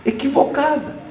equivocada. 0.06 1.03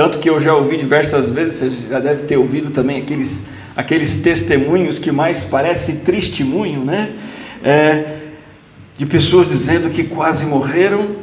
Tanto 0.00 0.18
que 0.18 0.30
eu 0.30 0.40
já 0.40 0.54
ouvi 0.54 0.78
diversas 0.78 1.28
vezes, 1.28 1.56
você 1.56 1.88
já 1.90 2.00
deve 2.00 2.22
ter 2.22 2.38
ouvido 2.38 2.70
também 2.70 3.02
aqueles, 3.02 3.44
aqueles 3.76 4.16
testemunhos 4.16 4.98
que 4.98 5.12
mais 5.12 5.44
parece 5.44 5.96
testemunho, 5.96 6.86
né? 6.86 7.12
É, 7.62 8.16
de 8.96 9.04
pessoas 9.04 9.50
dizendo 9.50 9.90
que 9.90 10.04
quase 10.04 10.46
morreram 10.46 11.16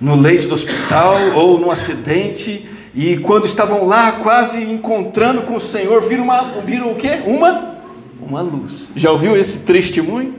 no 0.00 0.14
leito 0.14 0.46
do 0.46 0.54
hospital 0.54 1.16
ou 1.34 1.58
num 1.58 1.72
acidente 1.72 2.68
e 2.94 3.16
quando 3.16 3.46
estavam 3.46 3.84
lá, 3.84 4.12
quase 4.12 4.62
encontrando 4.62 5.42
com 5.42 5.56
o 5.56 5.60
Senhor, 5.60 6.02
viram, 6.02 6.22
uma, 6.22 6.60
viram 6.64 6.92
o 6.92 6.94
quê? 6.94 7.20
Uma, 7.26 7.78
uma 8.20 8.42
luz. 8.42 8.92
Já 8.94 9.10
ouviu 9.10 9.36
esse 9.36 9.58
testemunho? 9.58 10.36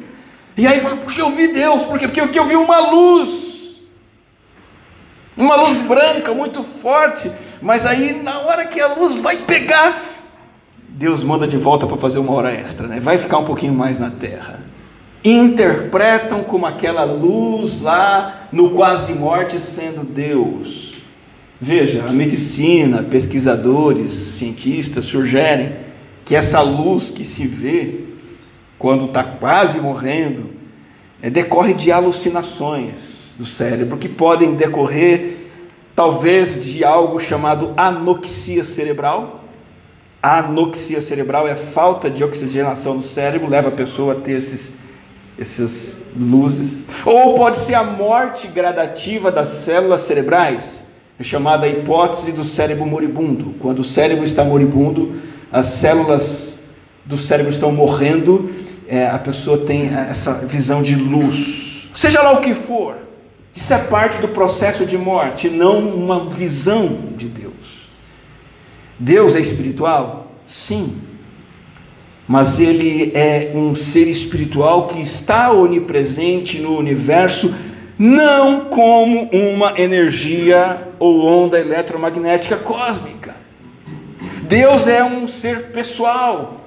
E 0.55 0.65
aí 0.65 0.79
fala, 0.79 0.95
puxa, 0.95 1.19
eu 1.19 1.31
vi 1.31 1.49
Deus, 1.49 1.83
por 1.83 1.99
quê? 1.99 2.07
Porque 2.07 2.39
eu 2.39 2.47
vi 2.47 2.55
uma 2.55 2.79
luz. 2.89 3.50
Uma 5.41 5.55
luz 5.55 5.79
branca, 5.79 6.35
muito 6.35 6.61
forte. 6.63 7.31
Mas 7.59 7.83
aí, 7.83 8.21
na 8.21 8.41
hora 8.41 8.63
que 8.67 8.79
a 8.79 8.93
luz 8.93 9.15
vai 9.15 9.37
pegar, 9.37 9.99
Deus 10.87 11.23
manda 11.23 11.47
de 11.47 11.57
volta 11.57 11.87
para 11.87 11.97
fazer 11.97 12.19
uma 12.19 12.31
hora 12.33 12.51
extra, 12.51 12.85
né? 12.85 12.99
Vai 12.99 13.17
ficar 13.17 13.39
um 13.39 13.43
pouquinho 13.43 13.73
mais 13.73 13.97
na 13.97 14.11
terra. 14.11 14.59
Interpretam 15.25 16.43
como 16.43 16.67
aquela 16.67 17.03
luz 17.05 17.81
lá 17.81 18.49
no 18.51 18.69
quase 18.69 19.13
morte 19.13 19.59
sendo 19.59 20.03
Deus. 20.03 20.93
Veja, 21.59 22.05
a 22.07 22.11
medicina, 22.11 23.01
pesquisadores, 23.01 24.11
cientistas 24.11 25.07
sugerem 25.07 25.75
que 26.23 26.35
essa 26.35 26.61
luz 26.61 27.09
que 27.09 27.25
se 27.25 27.47
vê 27.47 28.01
quando 28.77 29.05
está 29.05 29.23
quase 29.23 29.81
morrendo 29.81 30.51
é, 31.19 31.31
decorre 31.31 31.73
de 31.73 31.91
alucinações 31.91 33.20
do 33.41 33.47
cérebro 33.47 33.97
que 33.97 34.07
podem 34.07 34.53
decorrer 34.53 35.49
talvez 35.95 36.63
de 36.63 36.83
algo 36.83 37.19
chamado 37.19 37.73
anoxia 37.75 38.63
cerebral. 38.63 39.43
A 40.21 40.41
anoxia 40.41 41.01
cerebral 41.01 41.47
é 41.47 41.53
a 41.53 41.55
falta 41.55 42.07
de 42.07 42.23
oxigenação 42.23 42.93
no 42.93 43.01
cérebro, 43.01 43.49
leva 43.49 43.69
a 43.69 43.71
pessoa 43.71 44.13
a 44.13 44.15
ter 44.15 44.33
esses, 44.33 44.69
essas 45.39 45.95
luzes. 46.15 46.83
Ou 47.03 47.33
pode 47.33 47.57
ser 47.57 47.73
a 47.73 47.83
morte 47.83 48.47
gradativa 48.47 49.31
das 49.31 49.47
células 49.47 50.01
cerebrais 50.01 50.83
é 51.19 51.23
chamada 51.23 51.67
hipótese 51.67 52.31
do 52.31 52.45
cérebro 52.45 52.85
moribundo. 52.85 53.55
Quando 53.59 53.79
o 53.79 53.83
cérebro 53.83 54.23
está 54.23 54.43
moribundo, 54.43 55.15
as 55.51 55.65
células 55.65 56.59
do 57.05 57.17
cérebro 57.17 57.51
estão 57.51 57.71
morrendo, 57.71 58.51
é, 58.87 59.07
a 59.07 59.17
pessoa 59.17 59.57
tem 59.57 59.91
essa 59.93 60.33
visão 60.33 60.83
de 60.83 60.95
luz. 60.95 61.89
Seja 61.95 62.21
lá 62.21 62.33
o 62.33 62.41
que 62.41 62.53
for, 62.53 62.95
isso 63.55 63.73
é 63.73 63.77
parte 63.77 64.19
do 64.19 64.29
processo 64.29 64.85
de 64.85 64.97
morte, 64.97 65.49
não 65.49 65.79
uma 65.79 66.25
visão 66.25 67.09
de 67.17 67.27
Deus. 67.27 67.89
Deus 68.97 69.35
é 69.35 69.39
espiritual? 69.39 70.31
Sim. 70.47 70.97
Mas 72.27 72.59
ele 72.59 73.11
é 73.13 73.51
um 73.53 73.75
ser 73.75 74.07
espiritual 74.07 74.87
que 74.87 75.01
está 75.01 75.51
onipresente 75.51 76.59
no 76.59 76.77
universo 76.77 77.53
não 78.01 78.61
como 78.65 79.29
uma 79.31 79.79
energia 79.79 80.87
ou 80.97 81.23
onda 81.23 81.59
eletromagnética 81.59 82.57
cósmica. 82.57 83.35
Deus 84.41 84.87
é 84.87 85.03
um 85.03 85.27
ser 85.27 85.67
pessoal, 85.67 86.61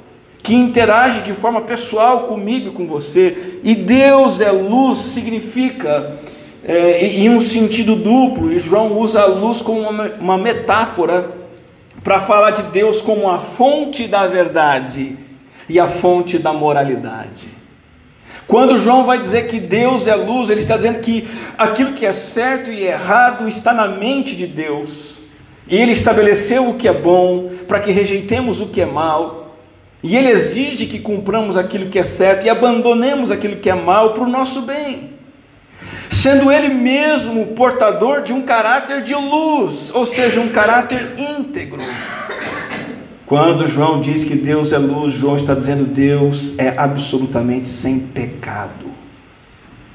que 0.44 0.54
interage 0.54 1.22
de 1.22 1.32
forma 1.32 1.62
pessoal 1.62 2.28
comigo 2.28 2.68
e 2.68 2.72
com 2.72 2.86
você, 2.86 3.58
e 3.64 3.74
Deus 3.74 4.40
é 4.40 4.52
luz, 4.52 4.98
significa, 4.98 6.16
é, 6.66 7.06
em 7.06 7.28
um 7.28 7.42
sentido 7.42 7.94
duplo, 7.94 8.52
e 8.52 8.58
João 8.58 8.98
usa 8.98 9.20
a 9.20 9.26
luz 9.26 9.60
como 9.60 9.80
uma, 9.80 10.10
uma 10.18 10.38
metáfora 10.38 11.30
para 12.02 12.20
falar 12.20 12.52
de 12.52 12.62
Deus 12.64 13.00
como 13.00 13.28
a 13.28 13.38
fonte 13.38 14.06
da 14.06 14.26
verdade 14.26 15.16
e 15.68 15.78
a 15.78 15.86
fonte 15.86 16.38
da 16.38 16.52
moralidade. 16.52 17.48
Quando 18.46 18.78
João 18.78 19.04
vai 19.04 19.18
dizer 19.18 19.46
que 19.46 19.58
Deus 19.58 20.06
é 20.06 20.14
luz, 20.14 20.50
ele 20.50 20.60
está 20.60 20.76
dizendo 20.76 21.00
que 21.00 21.28
aquilo 21.56 21.92
que 21.92 22.04
é 22.04 22.12
certo 22.12 22.70
e 22.70 22.82
errado 22.84 23.48
está 23.48 23.72
na 23.72 23.88
mente 23.88 24.36
de 24.36 24.46
Deus. 24.46 25.14
E 25.66 25.76
ele 25.76 25.92
estabeleceu 25.92 26.68
o 26.68 26.74
que 26.74 26.86
é 26.86 26.92
bom 26.92 27.50
para 27.66 27.80
que 27.80 27.90
rejeitemos 27.90 28.60
o 28.60 28.66
que 28.66 28.82
é 28.82 28.86
mal. 28.86 29.56
E 30.02 30.14
ele 30.14 30.28
exige 30.28 30.84
que 30.84 30.98
cumpramos 30.98 31.56
aquilo 31.56 31.88
que 31.88 31.98
é 31.98 32.04
certo 32.04 32.44
e 32.44 32.50
abandonemos 32.50 33.30
aquilo 33.30 33.56
que 33.56 33.70
é 33.70 33.74
mal 33.74 34.12
para 34.12 34.24
o 34.24 34.28
nosso 34.28 34.60
bem. 34.60 35.13
Sendo 36.24 36.50
ele 36.50 36.72
mesmo 36.72 37.48
portador 37.48 38.22
de 38.22 38.32
um 38.32 38.40
caráter 38.40 39.02
de 39.02 39.14
luz, 39.14 39.90
ou 39.92 40.06
seja, 40.06 40.40
um 40.40 40.48
caráter 40.48 41.12
íntegro. 41.18 41.82
Quando 43.26 43.68
João 43.68 44.00
diz 44.00 44.24
que 44.24 44.34
Deus 44.34 44.72
é 44.72 44.78
luz, 44.78 45.12
João 45.12 45.36
está 45.36 45.52
dizendo 45.52 45.84
Deus 45.84 46.54
é 46.56 46.78
absolutamente 46.78 47.68
sem 47.68 47.98
pecado. 47.98 48.86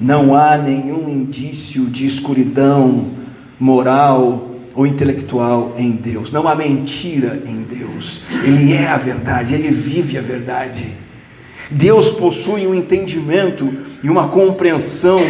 Não 0.00 0.32
há 0.36 0.56
nenhum 0.56 1.08
indício 1.08 1.86
de 1.86 2.06
escuridão 2.06 3.10
moral 3.58 4.52
ou 4.72 4.86
intelectual 4.86 5.74
em 5.76 5.90
Deus. 5.90 6.30
Não 6.30 6.46
há 6.46 6.54
mentira 6.54 7.42
em 7.44 7.62
Deus. 7.62 8.22
Ele 8.44 8.72
é 8.72 8.86
a 8.86 8.98
verdade, 8.98 9.52
ele 9.52 9.72
vive 9.72 10.16
a 10.16 10.22
verdade. 10.22 10.96
Deus 11.68 12.12
possui 12.12 12.68
um 12.68 12.74
entendimento 12.74 13.72
e 14.00 14.08
uma 14.08 14.28
compreensão 14.28 15.20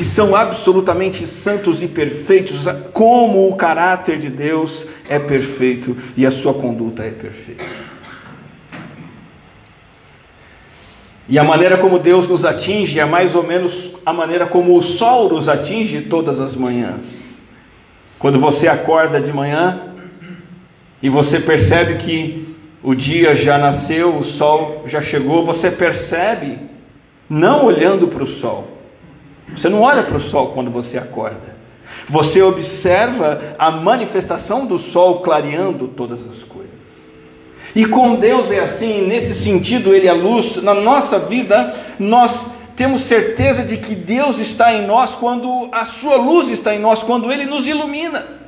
que 0.00 0.04
são 0.06 0.34
absolutamente 0.34 1.26
santos 1.26 1.82
e 1.82 1.86
perfeitos, 1.86 2.64
como 2.90 3.46
o 3.50 3.54
caráter 3.54 4.16
de 4.16 4.30
Deus 4.30 4.86
é 5.06 5.18
perfeito 5.18 5.94
e 6.16 6.24
a 6.24 6.30
sua 6.30 6.54
conduta 6.54 7.02
é 7.02 7.10
perfeita. 7.10 7.66
E 11.28 11.38
a 11.38 11.44
maneira 11.44 11.76
como 11.76 11.98
Deus 11.98 12.26
nos 12.26 12.46
atinge 12.46 12.98
é 12.98 13.04
mais 13.04 13.34
ou 13.34 13.42
menos 13.42 13.94
a 14.06 14.10
maneira 14.10 14.46
como 14.46 14.74
o 14.74 14.82
sol 14.82 15.28
nos 15.28 15.50
atinge 15.50 16.00
todas 16.00 16.40
as 16.40 16.54
manhãs. 16.54 17.38
Quando 18.18 18.40
você 18.40 18.68
acorda 18.68 19.20
de 19.20 19.34
manhã 19.34 19.82
e 21.02 21.10
você 21.10 21.38
percebe 21.38 21.96
que 21.96 22.56
o 22.82 22.94
dia 22.94 23.36
já 23.36 23.58
nasceu, 23.58 24.16
o 24.16 24.24
sol 24.24 24.82
já 24.86 25.02
chegou, 25.02 25.44
você 25.44 25.70
percebe, 25.70 26.58
não 27.28 27.66
olhando 27.66 28.08
para 28.08 28.24
o 28.24 28.26
sol. 28.26 28.79
Você 29.56 29.68
não 29.68 29.82
olha 29.82 30.02
para 30.02 30.16
o 30.16 30.20
sol 30.20 30.48
quando 30.48 30.70
você 30.70 30.98
acorda. 30.98 31.58
Você 32.08 32.42
observa 32.42 33.40
a 33.58 33.70
manifestação 33.70 34.66
do 34.66 34.78
sol 34.78 35.20
clareando 35.20 35.88
todas 35.88 36.20
as 36.26 36.42
coisas. 36.42 36.70
E 37.74 37.86
com 37.86 38.16
Deus 38.16 38.50
é 38.50 38.60
assim, 38.60 39.06
nesse 39.06 39.34
sentido, 39.34 39.94
Ele 39.94 40.08
é 40.08 40.12
luz. 40.12 40.56
Na 40.62 40.74
nossa 40.74 41.18
vida, 41.18 41.72
nós 41.98 42.50
temos 42.74 43.02
certeza 43.02 43.62
de 43.62 43.76
que 43.76 43.94
Deus 43.94 44.38
está 44.38 44.72
em 44.72 44.86
nós 44.86 45.12
quando 45.14 45.68
a 45.70 45.86
Sua 45.86 46.16
luz 46.16 46.48
está 46.50 46.74
em 46.74 46.80
nós, 46.80 47.02
quando 47.02 47.30
Ele 47.30 47.46
nos 47.46 47.66
ilumina. 47.66 48.39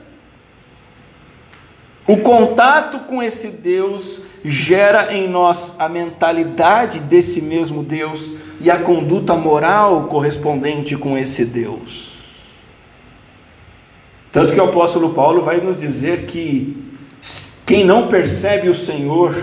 O 2.13 2.19
contato 2.19 3.07
com 3.07 3.23
esse 3.23 3.49
Deus 3.49 4.21
gera 4.45 5.17
em 5.17 5.27
nós 5.27 5.73
a 5.79 5.89
mentalidade 5.89 6.99
desse 6.99 7.41
mesmo 7.41 7.83
Deus 7.83 8.35
e 8.61 8.71
a 8.71 8.77
conduta 8.77 9.35
moral 9.35 10.09
correspondente 10.09 10.95
com 10.95 11.17
esse 11.17 11.43
Deus. 11.43 12.19
Tanto 14.31 14.53
que 14.53 14.61
o 14.61 14.65
apóstolo 14.65 15.15
Paulo 15.15 15.41
vai 15.41 15.63
nos 15.63 15.81
dizer 15.81 16.27
que 16.27 16.77
quem 17.65 17.83
não 17.83 18.09
percebe 18.09 18.69
o 18.69 18.75
Senhor 18.75 19.35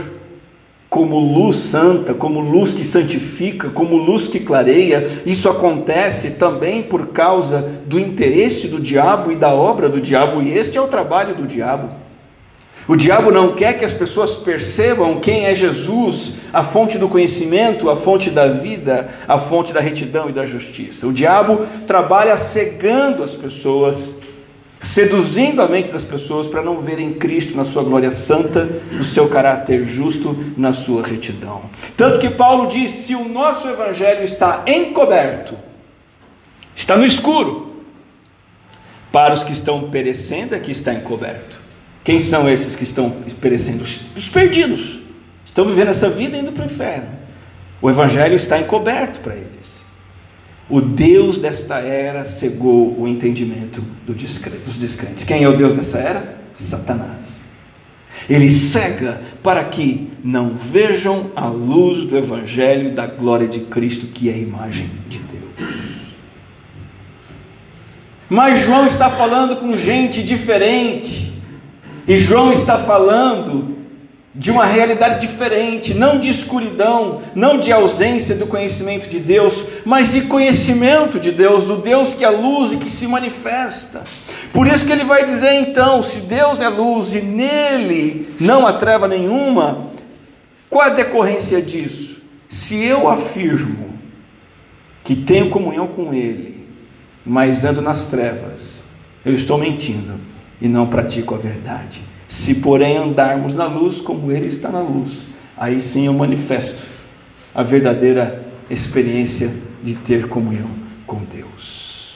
como 0.88 1.18
luz 1.18 1.56
santa, 1.56 2.14
como 2.14 2.40
luz 2.40 2.72
que 2.72 2.84
santifica, 2.84 3.72
como 3.72 3.98
luz 3.98 4.28
que 4.28 4.42
clareia, 4.42 5.08
isso 5.26 5.50
acontece 5.50 6.32
também 6.34 6.84
por 6.84 7.08
causa 7.08 7.82
do 7.88 8.00
interesse 8.00 8.68
do 8.68 8.80
diabo 8.80 9.32
e 9.32 9.36
da 9.36 9.56
obra 9.56 9.90
do 9.90 10.00
diabo, 10.00 10.40
e 10.40 10.56
este 10.56 10.78
é 10.78 10.82
o 10.82 10.88
trabalho 10.88 11.34
do 11.34 11.48
diabo. 11.48 12.09
O 12.90 12.96
diabo 12.96 13.32
não 13.32 13.54
quer 13.54 13.78
que 13.78 13.86
as 13.86 13.94
pessoas 13.94 14.34
percebam 14.34 15.20
quem 15.20 15.46
é 15.46 15.54
Jesus, 15.54 16.34
a 16.52 16.64
fonte 16.64 16.98
do 16.98 17.08
conhecimento, 17.08 17.88
a 17.88 17.96
fonte 17.96 18.32
da 18.32 18.48
vida, 18.48 19.08
a 19.28 19.38
fonte 19.38 19.72
da 19.72 19.80
retidão 19.80 20.28
e 20.28 20.32
da 20.32 20.44
justiça. 20.44 21.06
O 21.06 21.14
diabo 21.14 21.58
trabalha 21.86 22.36
cegando 22.36 23.22
as 23.22 23.36
pessoas 23.36 24.16
seduzindo 24.80 25.62
a 25.62 25.68
mente 25.68 25.92
das 25.92 26.04
pessoas 26.04 26.48
para 26.48 26.64
não 26.64 26.80
verem 26.80 27.14
Cristo 27.14 27.56
na 27.56 27.64
sua 27.64 27.84
glória 27.84 28.10
santa, 28.10 28.68
no 28.92 29.04
seu 29.04 29.30
caráter 29.30 29.84
justo, 29.84 30.36
na 30.58 30.74
sua 30.74 31.04
retidão. 31.04 31.62
Tanto 31.96 32.18
que 32.18 32.32
Paulo 32.32 32.66
diz: 32.66 32.90
se 32.90 33.14
o 33.14 33.30
nosso 33.30 33.68
evangelho 33.68 34.24
está 34.24 34.64
encoberto, 34.66 35.56
está 36.76 36.98
no 36.98 37.06
escuro, 37.06 37.84
para 39.12 39.36
os 39.36 39.44
que 39.44 39.54
estão 39.54 39.92
perecendo 39.92 40.56
é 40.56 40.60
que 40.60 40.72
está 40.72 40.92
encoberto. 40.92 41.69
Quem 42.04 42.20
são 42.20 42.50
esses 42.50 42.76
que 42.76 42.84
estão 42.84 43.12
perecendo? 43.42 43.84
Os 43.84 44.30
perdidos. 44.30 45.00
Estão 45.46 45.66
vivendo 45.66 45.90
essa 45.90 46.10
vida 46.10 46.38
indo 46.38 46.52
para 46.52 46.64
o 46.64 46.66
inferno. 46.66 47.10
O 47.82 47.90
evangelho 47.90 48.36
está 48.36 48.60
encoberto 48.60 49.20
para 49.20 49.36
eles. 49.36 49.86
O 50.70 50.80
Deus 50.80 51.40
desta 51.40 51.80
era 51.80 52.24
cegou 52.24 52.96
o 53.00 53.08
entendimento 53.08 53.82
dos 54.06 54.78
descrentes. 54.78 55.24
Quem 55.24 55.44
é 55.44 55.50
o 55.50 55.58
Deus 55.58 55.74
dessa 55.74 55.98
era? 55.98 56.38
Satanás. 56.56 57.44
Ele 58.30 58.50
cega 58.50 59.20
para 59.42 59.64
que 59.64 60.12
não 60.24 60.50
vejam 60.50 61.32
a 61.36 61.48
luz 61.48 62.06
do 62.06 62.16
Evangelho 62.16 62.92
da 62.92 63.08
glória 63.08 63.48
de 63.48 63.62
Cristo, 63.62 64.06
que 64.08 64.30
é 64.30 64.34
a 64.34 64.38
imagem 64.38 64.90
de 65.08 65.18
Deus. 65.18 65.80
Mas 68.30 68.60
João 68.60 68.86
está 68.86 69.10
falando 69.10 69.56
com 69.56 69.76
gente 69.76 70.22
diferente. 70.22 71.29
E 72.10 72.18
João 72.18 72.52
está 72.52 72.80
falando 72.80 73.78
de 74.34 74.50
uma 74.50 74.66
realidade 74.66 75.28
diferente, 75.28 75.94
não 75.94 76.20
de 76.20 76.28
escuridão, 76.28 77.22
não 77.36 77.60
de 77.60 77.72
ausência 77.72 78.34
do 78.34 78.48
conhecimento 78.48 79.08
de 79.08 79.20
Deus, 79.20 79.64
mas 79.86 80.10
de 80.10 80.22
conhecimento 80.22 81.20
de 81.20 81.32
Deus, 81.32 81.66
do 81.66 81.78
Deus 81.78 82.16
que 82.16 82.26
é 82.26 82.30
luz 82.32 82.74
e 82.74 82.78
que 82.78 82.90
se 82.90 83.06
manifesta. 83.06 84.04
Por 84.52 84.66
isso 84.66 84.88
que 84.88 84.92
ele 84.92 85.04
vai 85.04 85.24
dizer 85.24 85.54
então: 85.54 86.02
se 86.02 86.22
Deus 86.22 86.60
é 86.62 86.68
luz 86.68 87.14
e 87.14 87.22
nele 87.22 88.36
não 88.40 88.66
há 88.66 88.74
treva 88.74 89.08
nenhuma, 89.08 89.92
qual 90.68 90.88
a 90.88 90.90
decorrência 90.90 91.62
disso? 91.62 92.18
Se 92.48 92.84
eu 92.84 93.08
afirmo 93.08 93.94
que 95.04 95.16
tenho 95.16 95.52
comunhão 95.52 95.86
com 95.86 96.12
Ele, 96.12 96.66
mas 97.24 97.64
ando 97.64 97.84
nas 97.84 98.06
trevas, 98.06 98.84
eu 99.24 99.36
estou 99.36 99.60
mentindo 99.60 100.29
e 100.62 100.68
não 100.68 100.88
pratico 100.88 101.36
a 101.36 101.38
verdade. 101.38 102.02
Se, 102.28 102.56
porém, 102.56 102.98
andarmos 102.98 103.56
na 103.56 103.66
luz 103.66 104.00
como 104.00 104.32
Ele 104.32 104.48
está 104.48 104.70
na 104.70 104.82
luz, 104.82 105.30
aí 105.58 105.82
sim 105.82 106.06
eu 106.06 106.14
manifesto 106.14 106.88
a 107.54 107.64
verdadeira 107.64 108.46
experiência 108.70 109.52
de 109.84 109.96
ter 109.96 110.28
comunhão 110.28 110.70
com 111.08 111.24
Deus. 111.24 112.16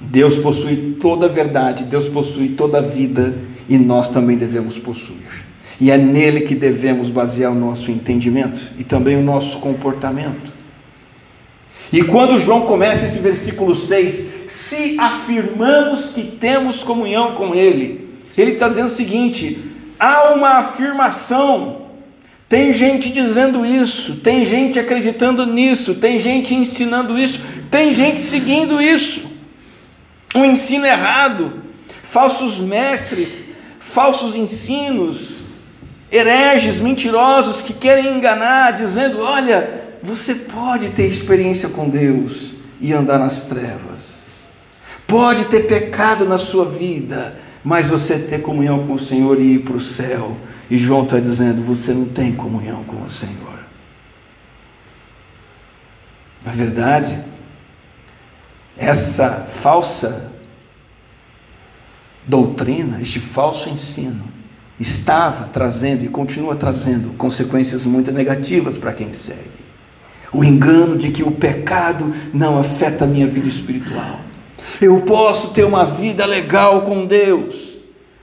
Deus 0.00 0.36
possui 0.36 0.96
toda 1.00 1.26
a 1.26 1.28
verdade, 1.28 1.84
Deus 1.84 2.08
possui 2.08 2.50
toda 2.50 2.78
a 2.78 2.82
vida 2.82 3.36
e 3.68 3.76
nós 3.76 4.08
também 4.08 4.36
devemos 4.36 4.78
possuir. 4.78 5.46
E 5.80 5.90
é 5.90 5.98
nele 5.98 6.42
que 6.42 6.54
devemos 6.54 7.10
basear 7.10 7.52
o 7.52 7.54
nosso 7.54 7.90
entendimento 7.90 8.60
e 8.78 8.84
também 8.84 9.16
o 9.16 9.22
nosso 9.22 9.58
comportamento. 9.58 10.52
E 11.92 12.02
quando 12.02 12.38
João 12.38 12.62
começa 12.62 13.06
esse 13.06 13.18
versículo 13.18 13.74
6, 13.74 14.27
se 14.48 14.98
afirmamos 14.98 16.10
que 16.10 16.22
temos 16.22 16.82
comunhão 16.82 17.34
com 17.34 17.54
Ele, 17.54 18.18
ele 18.36 18.52
está 18.52 18.68
dizendo 18.68 18.88
o 18.88 18.90
seguinte: 18.90 19.58
há 19.98 20.30
uma 20.30 20.58
afirmação. 20.58 21.86
Tem 22.48 22.72
gente 22.72 23.10
dizendo 23.10 23.66
isso, 23.66 24.16
tem 24.16 24.42
gente 24.42 24.78
acreditando 24.78 25.44
nisso, 25.44 25.96
tem 25.96 26.18
gente 26.18 26.54
ensinando 26.54 27.18
isso, 27.18 27.40
tem 27.70 27.94
gente 27.94 28.20
seguindo 28.20 28.80
isso. 28.80 29.26
Um 30.34 30.46
ensino 30.46 30.86
errado, 30.86 31.62
falsos 32.02 32.58
mestres, 32.58 33.44
falsos 33.80 34.34
ensinos, 34.34 35.36
hereges, 36.10 36.80
mentirosos 36.80 37.60
que 37.60 37.74
querem 37.74 38.16
enganar, 38.16 38.72
dizendo: 38.72 39.20
olha, 39.20 39.88
você 40.02 40.34
pode 40.34 40.88
ter 40.90 41.06
experiência 41.06 41.68
com 41.68 41.88
Deus 41.88 42.54
e 42.80 42.92
andar 42.92 43.18
nas 43.18 43.42
trevas, 43.42 44.17
pode 45.08 45.46
ter 45.46 45.66
pecado 45.66 46.24
na 46.28 46.38
sua 46.38 46.64
vida 46.64 47.48
mas 47.68 47.86
você 47.86 48.18
ter 48.18 48.40
comunhão 48.40 48.86
com 48.86 48.94
o 48.94 48.98
Senhor 48.98 49.38
e 49.38 49.56
ir 49.56 49.58
para 49.58 49.76
o 49.76 49.80
céu. 49.80 50.36
E 50.70 50.78
João 50.78 51.04
está 51.04 51.18
dizendo: 51.18 51.62
você 51.62 51.92
não 51.92 52.06
tem 52.06 52.32
comunhão 52.32 52.84
com 52.84 53.02
o 53.02 53.10
Senhor. 53.10 53.58
Na 56.44 56.52
verdade, 56.52 57.18
essa 58.76 59.46
falsa 59.48 60.32
doutrina, 62.26 63.02
este 63.02 63.18
falso 63.18 63.68
ensino, 63.68 64.24
estava 64.78 65.48
trazendo 65.48 66.04
e 66.04 66.08
continua 66.08 66.54
trazendo 66.54 67.16
consequências 67.18 67.84
muito 67.84 68.12
negativas 68.12 68.78
para 68.78 68.92
quem 68.92 69.12
segue. 69.12 69.58
O 70.32 70.44
engano 70.44 70.96
de 70.96 71.10
que 71.10 71.22
o 71.22 71.32
pecado 71.32 72.14
não 72.32 72.58
afeta 72.58 73.04
a 73.04 73.06
minha 73.06 73.26
vida 73.26 73.48
espiritual. 73.48 74.27
Eu 74.80 75.00
posso 75.02 75.48
ter 75.50 75.64
uma 75.64 75.84
vida 75.84 76.24
legal 76.24 76.82
com 76.82 77.06
Deus, 77.06 77.74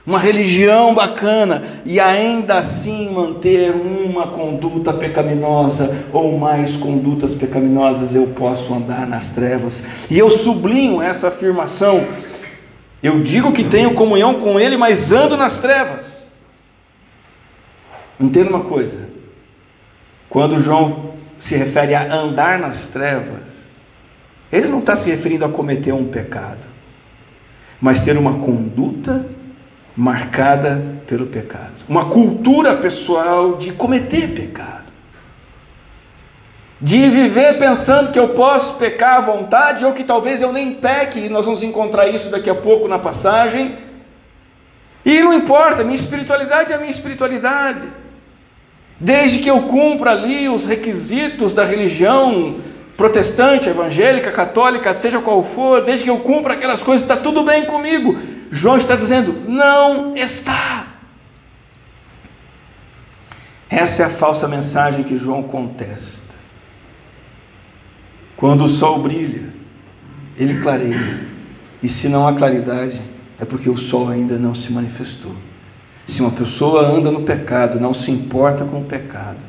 uma 0.06 0.18
religião 0.18 0.94
bacana 0.94 1.64
e 1.84 1.98
ainda 1.98 2.58
assim 2.58 3.10
manter 3.10 3.72
uma 3.74 4.28
conduta 4.28 4.92
pecaminosa 4.92 6.06
ou 6.12 6.38
mais 6.38 6.76
condutas 6.76 7.34
pecaminosas, 7.34 8.14
eu 8.14 8.28
posso 8.28 8.72
andar 8.72 9.06
nas 9.06 9.28
trevas. 9.28 10.08
E 10.08 10.18
eu 10.18 10.30
sublinho 10.30 11.02
essa 11.02 11.28
afirmação. 11.28 12.06
Eu 13.02 13.20
digo 13.20 13.52
que 13.52 13.64
tenho 13.64 13.94
comunhão 13.94 14.34
com 14.34 14.58
Ele, 14.58 14.76
mas 14.76 15.12
ando 15.12 15.36
nas 15.36 15.58
trevas. 15.58 16.26
Entenda 18.18 18.50
uma 18.50 18.64
coisa: 18.64 19.08
quando 20.30 20.58
João 20.58 21.14
se 21.38 21.56
refere 21.56 21.94
a 21.94 22.14
andar 22.14 22.58
nas 22.58 22.88
trevas, 22.88 23.55
ele 24.56 24.68
não 24.68 24.78
está 24.78 24.96
se 24.96 25.10
referindo 25.10 25.44
a 25.44 25.48
cometer 25.48 25.92
um 25.92 26.06
pecado, 26.06 26.66
mas 27.80 28.00
ter 28.00 28.16
uma 28.16 28.38
conduta 28.38 29.26
marcada 29.94 30.82
pelo 31.06 31.26
pecado, 31.26 31.74
uma 31.88 32.06
cultura 32.06 32.76
pessoal 32.76 33.56
de 33.56 33.72
cometer 33.72 34.28
pecado, 34.28 34.86
de 36.80 37.08
viver 37.08 37.58
pensando 37.58 38.12
que 38.12 38.18
eu 38.18 38.30
posso 38.30 38.74
pecar 38.74 39.16
à 39.16 39.20
vontade 39.20 39.84
ou 39.84 39.92
que 39.92 40.04
talvez 40.04 40.40
eu 40.40 40.52
nem 40.52 40.74
peque, 40.74 41.20
e 41.20 41.28
nós 41.28 41.44
vamos 41.44 41.62
encontrar 41.62 42.08
isso 42.08 42.30
daqui 42.30 42.50
a 42.50 42.54
pouco 42.54 42.88
na 42.88 42.98
passagem. 42.98 43.76
E 45.04 45.20
não 45.20 45.32
importa, 45.32 45.84
minha 45.84 45.96
espiritualidade 45.96 46.72
é 46.72 46.76
a 46.76 46.78
minha 46.78 46.90
espiritualidade. 46.90 47.86
Desde 48.98 49.38
que 49.38 49.48
eu 49.48 49.62
cumpra 49.62 50.10
ali 50.10 50.48
os 50.48 50.66
requisitos 50.66 51.54
da 51.54 51.64
religião 51.64 52.56
protestante, 52.96 53.68
evangélica, 53.68 54.32
católica, 54.32 54.94
seja 54.94 55.20
qual 55.20 55.44
for, 55.44 55.84
desde 55.84 56.04
que 56.04 56.10
eu 56.10 56.18
cumpra 56.18 56.54
aquelas 56.54 56.82
coisas, 56.82 57.02
está 57.02 57.16
tudo 57.16 57.42
bem 57.42 57.66
comigo. 57.66 58.16
João 58.50 58.76
está 58.76 58.96
dizendo: 58.96 59.42
não 59.46 60.16
está. 60.16 60.86
Essa 63.68 64.04
é 64.04 64.06
a 64.06 64.10
falsa 64.10 64.46
mensagem 64.46 65.04
que 65.04 65.18
João 65.18 65.42
contesta. 65.42 66.34
Quando 68.36 68.64
o 68.64 68.68
sol 68.68 69.00
brilha, 69.00 69.44
ele 70.38 70.60
clareia. 70.60 71.26
E 71.82 71.88
se 71.88 72.08
não 72.08 72.26
há 72.26 72.34
claridade, 72.34 73.02
é 73.38 73.44
porque 73.44 73.68
o 73.68 73.76
sol 73.76 74.08
ainda 74.08 74.38
não 74.38 74.54
se 74.54 74.72
manifestou. 74.72 75.34
Se 76.06 76.22
uma 76.22 76.30
pessoa 76.30 76.86
anda 76.86 77.10
no 77.10 77.22
pecado, 77.22 77.80
não 77.80 77.92
se 77.92 78.10
importa 78.10 78.64
com 78.64 78.80
o 78.80 78.84
pecado, 78.84 79.40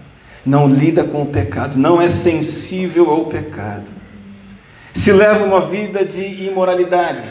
não 0.45 0.67
lida 0.67 1.03
com 1.03 1.23
o 1.23 1.27
pecado, 1.27 1.77
não 1.77 2.01
é 2.01 2.07
sensível 2.07 3.09
ao 3.09 3.25
pecado, 3.25 3.89
se 4.93 5.11
leva 5.11 5.43
uma 5.43 5.61
vida 5.61 6.03
de 6.03 6.45
imoralidade, 6.45 7.29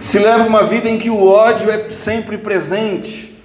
se 0.00 0.18
leva 0.18 0.44
uma 0.46 0.64
vida 0.64 0.88
em 0.88 0.98
que 0.98 1.10
o 1.10 1.26
ódio 1.26 1.70
é 1.70 1.92
sempre 1.92 2.38
presente, 2.38 3.36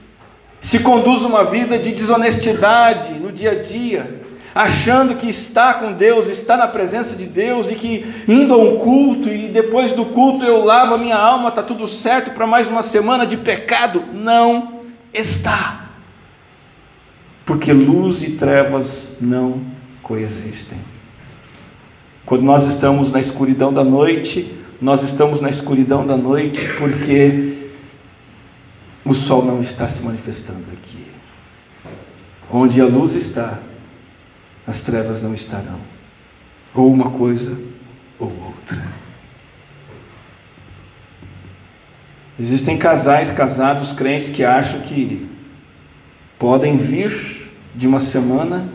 se 0.60 0.80
conduz 0.80 1.24
uma 1.24 1.44
vida 1.44 1.78
de 1.78 1.92
desonestidade 1.92 3.14
no 3.14 3.32
dia 3.32 3.52
a 3.52 3.56
dia, 3.56 4.22
achando 4.56 5.16
que 5.16 5.30
está 5.30 5.74
com 5.74 5.94
Deus, 5.94 6.28
está 6.28 6.56
na 6.56 6.68
presença 6.68 7.16
de 7.16 7.26
Deus 7.26 7.70
e 7.70 7.76
que 7.76 8.14
indo 8.28 8.54
a 8.54 8.58
um 8.58 8.78
culto 8.78 9.30
e 9.30 9.48
depois 9.48 9.92
do 9.94 10.06
culto 10.06 10.46
eu 10.46 10.64
lavo 10.64 10.94
a 10.94 10.98
minha 10.98 11.18
alma, 11.18 11.50
está 11.50 11.64
tudo 11.64 11.88
certo 11.88 12.32
para 12.32 12.46
mais 12.46 12.68
uma 12.68 12.84
semana 12.84 13.26
de 13.26 13.38
pecado. 13.38 14.06
Não 14.14 14.82
está. 15.14 15.83
Porque 17.46 17.74
luz 17.74 18.22
e 18.22 18.32
trevas 18.32 19.16
não 19.20 19.62
coexistem. 20.02 20.78
Quando 22.26 22.44
nós 22.44 22.66
estamos 22.66 23.12
na 23.12 23.20
escuridão 23.20 23.74
da 23.74 23.84
noite, 23.84 24.58
nós 24.82 25.04
estamos 25.04 25.42
na 25.42 25.50
escuridão 25.50 26.06
da 26.06 26.16
noite 26.16 26.68
porque 26.78 27.68
o 29.06 29.14
sol 29.14 29.44
não 29.44 29.62
está 29.62 29.90
se 29.90 30.02
manifestando 30.02 30.64
aqui. 30.72 31.06
Onde 32.52 32.80
a 32.80 32.86
luz 32.86 33.14
está, 33.14 33.60
as 34.66 34.82
trevas 34.82 35.22
não 35.22 35.34
estarão. 35.34 35.80
Ou 36.74 36.92
uma 36.92 37.12
coisa 37.12 37.60
ou 38.18 38.32
outra. 38.46 39.04
Existem 42.40 42.78
casais 42.78 43.32
casados 43.32 43.92
crentes 43.92 44.30
que 44.30 44.44
acham 44.44 44.80
que 44.82 45.30
podem 46.40 46.78
vir 46.78 47.33
de 47.76 47.88
uma 47.88 48.00
semana 48.00 48.70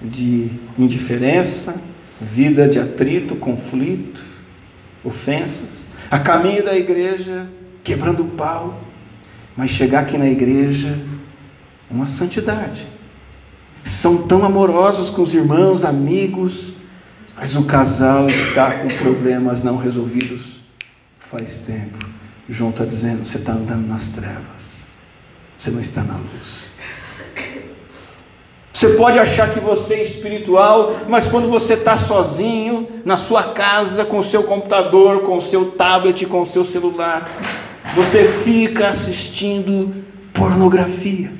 de 0.00 0.50
indiferença, 0.78 1.80
vida 2.20 2.68
de 2.68 2.78
atrito, 2.78 3.36
conflito, 3.36 4.24
ofensas, 5.02 5.88
a 6.10 6.18
caminho 6.18 6.64
da 6.64 6.76
igreja, 6.76 7.48
quebrando 7.82 8.22
o 8.22 8.28
pau, 8.30 8.80
mas 9.56 9.70
chegar 9.70 10.00
aqui 10.00 10.18
na 10.18 10.28
igreja, 10.28 10.98
uma 11.90 12.06
santidade 12.06 12.86
são 13.86 14.26
tão 14.26 14.44
amorosos 14.44 15.08
com 15.08 15.22
os 15.22 15.32
irmãos, 15.32 15.84
amigos, 15.84 16.72
mas 17.36 17.54
o 17.54 17.64
casal 17.64 18.28
está 18.28 18.72
com 18.72 18.88
problemas 18.88 19.62
não 19.62 19.76
resolvidos 19.76 20.60
faz 21.30 21.58
tempo. 21.58 21.98
João 22.48 22.70
está 22.70 22.84
dizendo: 22.84 23.24
você 23.24 23.38
está 23.38 23.52
andando 23.52 23.86
nas 23.86 24.08
trevas, 24.08 24.82
você 25.56 25.70
não 25.70 25.80
está 25.80 26.02
na 26.02 26.16
luz. 26.16 26.64
Você 28.76 28.90
pode 28.90 29.18
achar 29.18 29.54
que 29.54 29.58
você 29.58 29.94
é 29.94 30.02
espiritual, 30.02 30.96
mas 31.08 31.26
quando 31.26 31.48
você 31.48 31.72
está 31.72 31.96
sozinho, 31.96 32.86
na 33.06 33.16
sua 33.16 33.42
casa, 33.54 34.04
com 34.04 34.18
o 34.18 34.22
seu 34.22 34.44
computador, 34.44 35.22
com 35.22 35.38
o 35.38 35.40
seu 35.40 35.70
tablet, 35.70 36.26
com 36.26 36.42
o 36.42 36.46
seu 36.46 36.62
celular, 36.62 37.26
você 37.94 38.24
fica 38.24 38.88
assistindo 38.88 40.04
pornografia. 40.34 41.32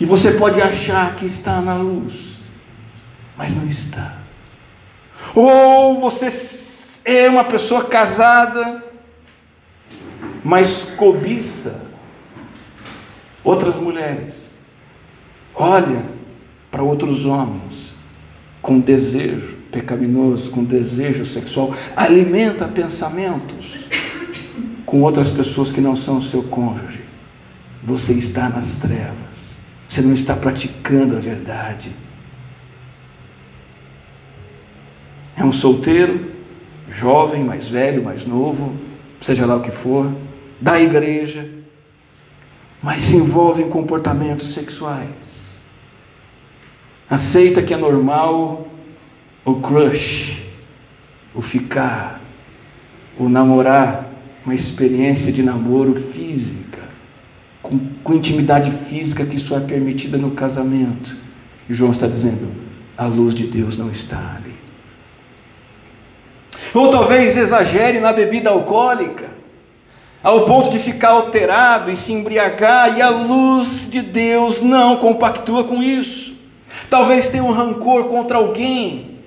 E 0.00 0.04
você 0.04 0.32
pode 0.32 0.60
achar 0.60 1.14
que 1.14 1.26
está 1.26 1.60
na 1.60 1.76
luz, 1.76 2.32
mas 3.36 3.54
não 3.54 3.70
está. 3.70 4.18
Ou 5.32 6.00
você 6.00 6.28
é 7.04 7.28
uma 7.28 7.44
pessoa 7.44 7.84
casada, 7.84 8.82
mas 10.42 10.82
cobiça 10.96 11.82
outras 13.44 13.76
mulheres, 13.76 14.49
olha 15.60 16.04
para 16.70 16.82
outros 16.82 17.26
homens 17.26 17.94
com 18.62 18.78
desejo 18.80 19.58
pecaminoso, 19.70 20.50
com 20.50 20.64
desejo 20.64 21.24
sexual, 21.24 21.74
alimenta 21.94 22.66
pensamentos 22.66 23.86
com 24.84 25.02
outras 25.02 25.30
pessoas 25.30 25.70
que 25.70 25.80
não 25.80 25.94
são 25.94 26.18
o 26.18 26.22
seu 26.22 26.42
cônjuge. 26.42 27.02
Você 27.84 28.12
está 28.12 28.48
nas 28.48 28.76
trevas. 28.76 29.54
Você 29.88 30.02
não 30.02 30.14
está 30.14 30.34
praticando 30.34 31.16
a 31.16 31.20
verdade. 31.20 31.92
É 35.36 35.44
um 35.44 35.52
solteiro, 35.52 36.32
jovem, 36.90 37.42
mais 37.42 37.68
velho, 37.68 38.02
mais 38.02 38.26
novo, 38.26 38.76
seja 39.20 39.46
lá 39.46 39.56
o 39.56 39.62
que 39.62 39.70
for, 39.70 40.12
da 40.60 40.80
igreja, 40.80 41.48
mas 42.82 43.02
se 43.02 43.16
envolve 43.16 43.62
em 43.62 43.68
comportamentos 43.68 44.52
sexuais. 44.52 45.39
Aceita 47.10 47.60
que 47.60 47.74
é 47.74 47.76
normal 47.76 48.68
o 49.44 49.56
crush, 49.56 50.46
o 51.34 51.42
ficar, 51.42 52.20
o 53.18 53.28
namorar, 53.28 54.08
uma 54.44 54.54
experiência 54.54 55.30
de 55.30 55.42
namoro 55.42 55.94
física 55.94 56.70
com, 57.62 57.78
com 58.02 58.14
intimidade 58.14 58.70
física 58.88 59.24
que 59.24 59.38
só 59.38 59.56
é 59.56 59.60
permitida 59.60 60.18
no 60.18 60.32
casamento. 60.32 61.16
João 61.68 61.92
está 61.92 62.06
dizendo: 62.06 62.48
a 62.96 63.06
luz 63.06 63.34
de 63.34 63.46
Deus 63.46 63.78
não 63.78 63.90
está 63.90 64.36
ali. 64.36 64.54
Ou 66.74 66.90
talvez 66.90 67.36
exagere 67.36 68.00
na 68.00 68.12
bebida 68.12 68.50
alcoólica, 68.50 69.30
ao 70.22 70.44
ponto 70.44 70.70
de 70.70 70.78
ficar 70.78 71.10
alterado 71.10 71.90
e 71.90 71.96
se 71.96 72.12
embriagar, 72.12 72.96
e 72.96 73.02
a 73.02 73.10
luz 73.10 73.88
de 73.90 74.02
Deus 74.02 74.60
não 74.60 74.96
compactua 74.96 75.64
com 75.64 75.82
isso. 75.82 76.29
Talvez 76.90 77.28
tenha 77.28 77.44
um 77.44 77.52
rancor 77.52 78.08
contra 78.08 78.36
alguém, 78.36 79.18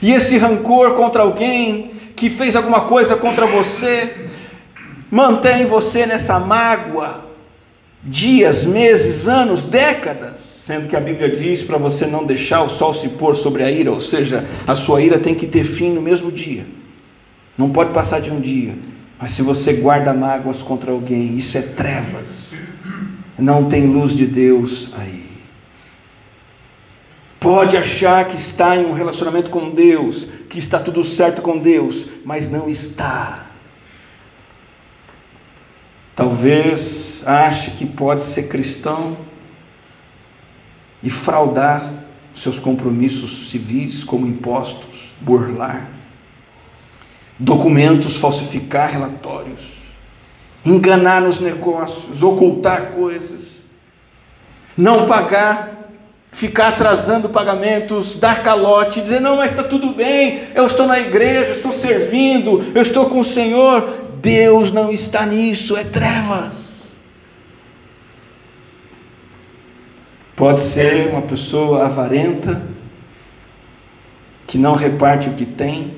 e 0.00 0.12
esse 0.12 0.38
rancor 0.38 0.94
contra 0.94 1.22
alguém 1.22 1.90
que 2.14 2.30
fez 2.30 2.54
alguma 2.54 2.82
coisa 2.82 3.16
contra 3.16 3.46
você, 3.46 4.28
mantém 5.10 5.66
você 5.66 6.06
nessa 6.06 6.38
mágoa, 6.38 7.26
dias, 8.00 8.64
meses, 8.64 9.26
anos, 9.26 9.64
décadas, 9.64 10.38
sendo 10.38 10.86
que 10.86 10.94
a 10.94 11.00
Bíblia 11.00 11.28
diz 11.28 11.62
para 11.62 11.78
você 11.78 12.06
não 12.06 12.24
deixar 12.24 12.62
o 12.62 12.68
sol 12.68 12.94
se 12.94 13.08
pôr 13.08 13.34
sobre 13.34 13.64
a 13.64 13.70
ira, 13.70 13.90
ou 13.90 14.00
seja, 14.00 14.44
a 14.64 14.76
sua 14.76 15.02
ira 15.02 15.18
tem 15.18 15.34
que 15.34 15.48
ter 15.48 15.64
fim 15.64 15.90
no 15.90 16.00
mesmo 16.00 16.30
dia, 16.30 16.64
não 17.58 17.70
pode 17.70 17.92
passar 17.92 18.20
de 18.20 18.30
um 18.30 18.40
dia. 18.40 18.74
Mas 19.20 19.32
se 19.32 19.42
você 19.42 19.72
guarda 19.72 20.12
mágoas 20.12 20.62
contra 20.62 20.92
alguém, 20.92 21.36
isso 21.36 21.58
é 21.58 21.62
trevas, 21.62 22.54
não 23.36 23.64
tem 23.64 23.86
luz 23.86 24.16
de 24.16 24.26
Deus 24.26 24.90
aí. 24.96 25.23
Pode 27.44 27.76
achar 27.76 28.26
que 28.26 28.36
está 28.36 28.74
em 28.74 28.86
um 28.86 28.94
relacionamento 28.94 29.50
com 29.50 29.68
Deus, 29.68 30.26
que 30.48 30.58
está 30.58 30.78
tudo 30.80 31.04
certo 31.04 31.42
com 31.42 31.58
Deus, 31.58 32.06
mas 32.24 32.48
não 32.48 32.70
está. 32.70 33.48
Talvez 36.16 37.22
ache 37.26 37.72
que 37.72 37.84
pode 37.84 38.22
ser 38.22 38.44
cristão 38.44 39.18
e 41.02 41.10
fraudar 41.10 42.06
seus 42.34 42.58
compromissos 42.58 43.50
civis, 43.50 44.02
como 44.02 44.26
impostos, 44.26 45.12
burlar, 45.20 45.90
documentos, 47.38 48.16
falsificar 48.16 48.90
relatórios, 48.90 49.74
enganar 50.64 51.20
nos 51.20 51.40
negócios, 51.40 52.22
ocultar 52.22 52.92
coisas, 52.92 53.64
não 54.74 55.06
pagar, 55.06 55.73
ficar 56.34 56.68
atrasando 56.68 57.28
pagamentos, 57.28 58.16
dar 58.16 58.42
calote, 58.42 59.00
dizer: 59.00 59.20
não, 59.20 59.36
mas 59.36 59.52
está 59.52 59.62
tudo 59.62 59.94
bem, 59.94 60.48
eu 60.54 60.66
estou 60.66 60.86
na 60.86 61.00
igreja, 61.00 61.52
estou 61.52 61.72
servindo, 61.72 62.62
eu 62.74 62.82
estou 62.82 63.08
com 63.08 63.20
o 63.20 63.24
Senhor. 63.24 64.02
Deus 64.20 64.72
não 64.72 64.90
está 64.90 65.24
nisso, 65.24 65.76
é 65.76 65.84
trevas. 65.84 66.98
Pode 70.34 70.60
ser 70.60 71.10
uma 71.10 71.22
pessoa 71.22 71.84
avarenta, 71.84 72.60
que 74.46 74.58
não 74.58 74.74
reparte 74.74 75.28
o 75.28 75.34
que 75.34 75.44
tem, 75.44 75.94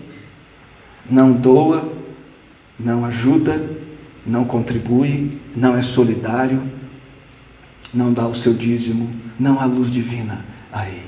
não 1.09 1.33
doa, 1.33 1.91
não 2.79 3.05
ajuda, 3.05 3.71
não 4.27 4.45
contribui, 4.45 5.41
não 5.55 5.77
é 5.77 5.83
solidário, 5.83 6.63
não 7.95 8.13
dá 8.13 8.27
o 8.27 8.35
seu 8.35 8.53
dízimo, 8.53 9.26
não 9.39 9.61
há 9.61 9.65
luz 9.65 9.91
divina 9.91 10.45
aí. 10.73 11.03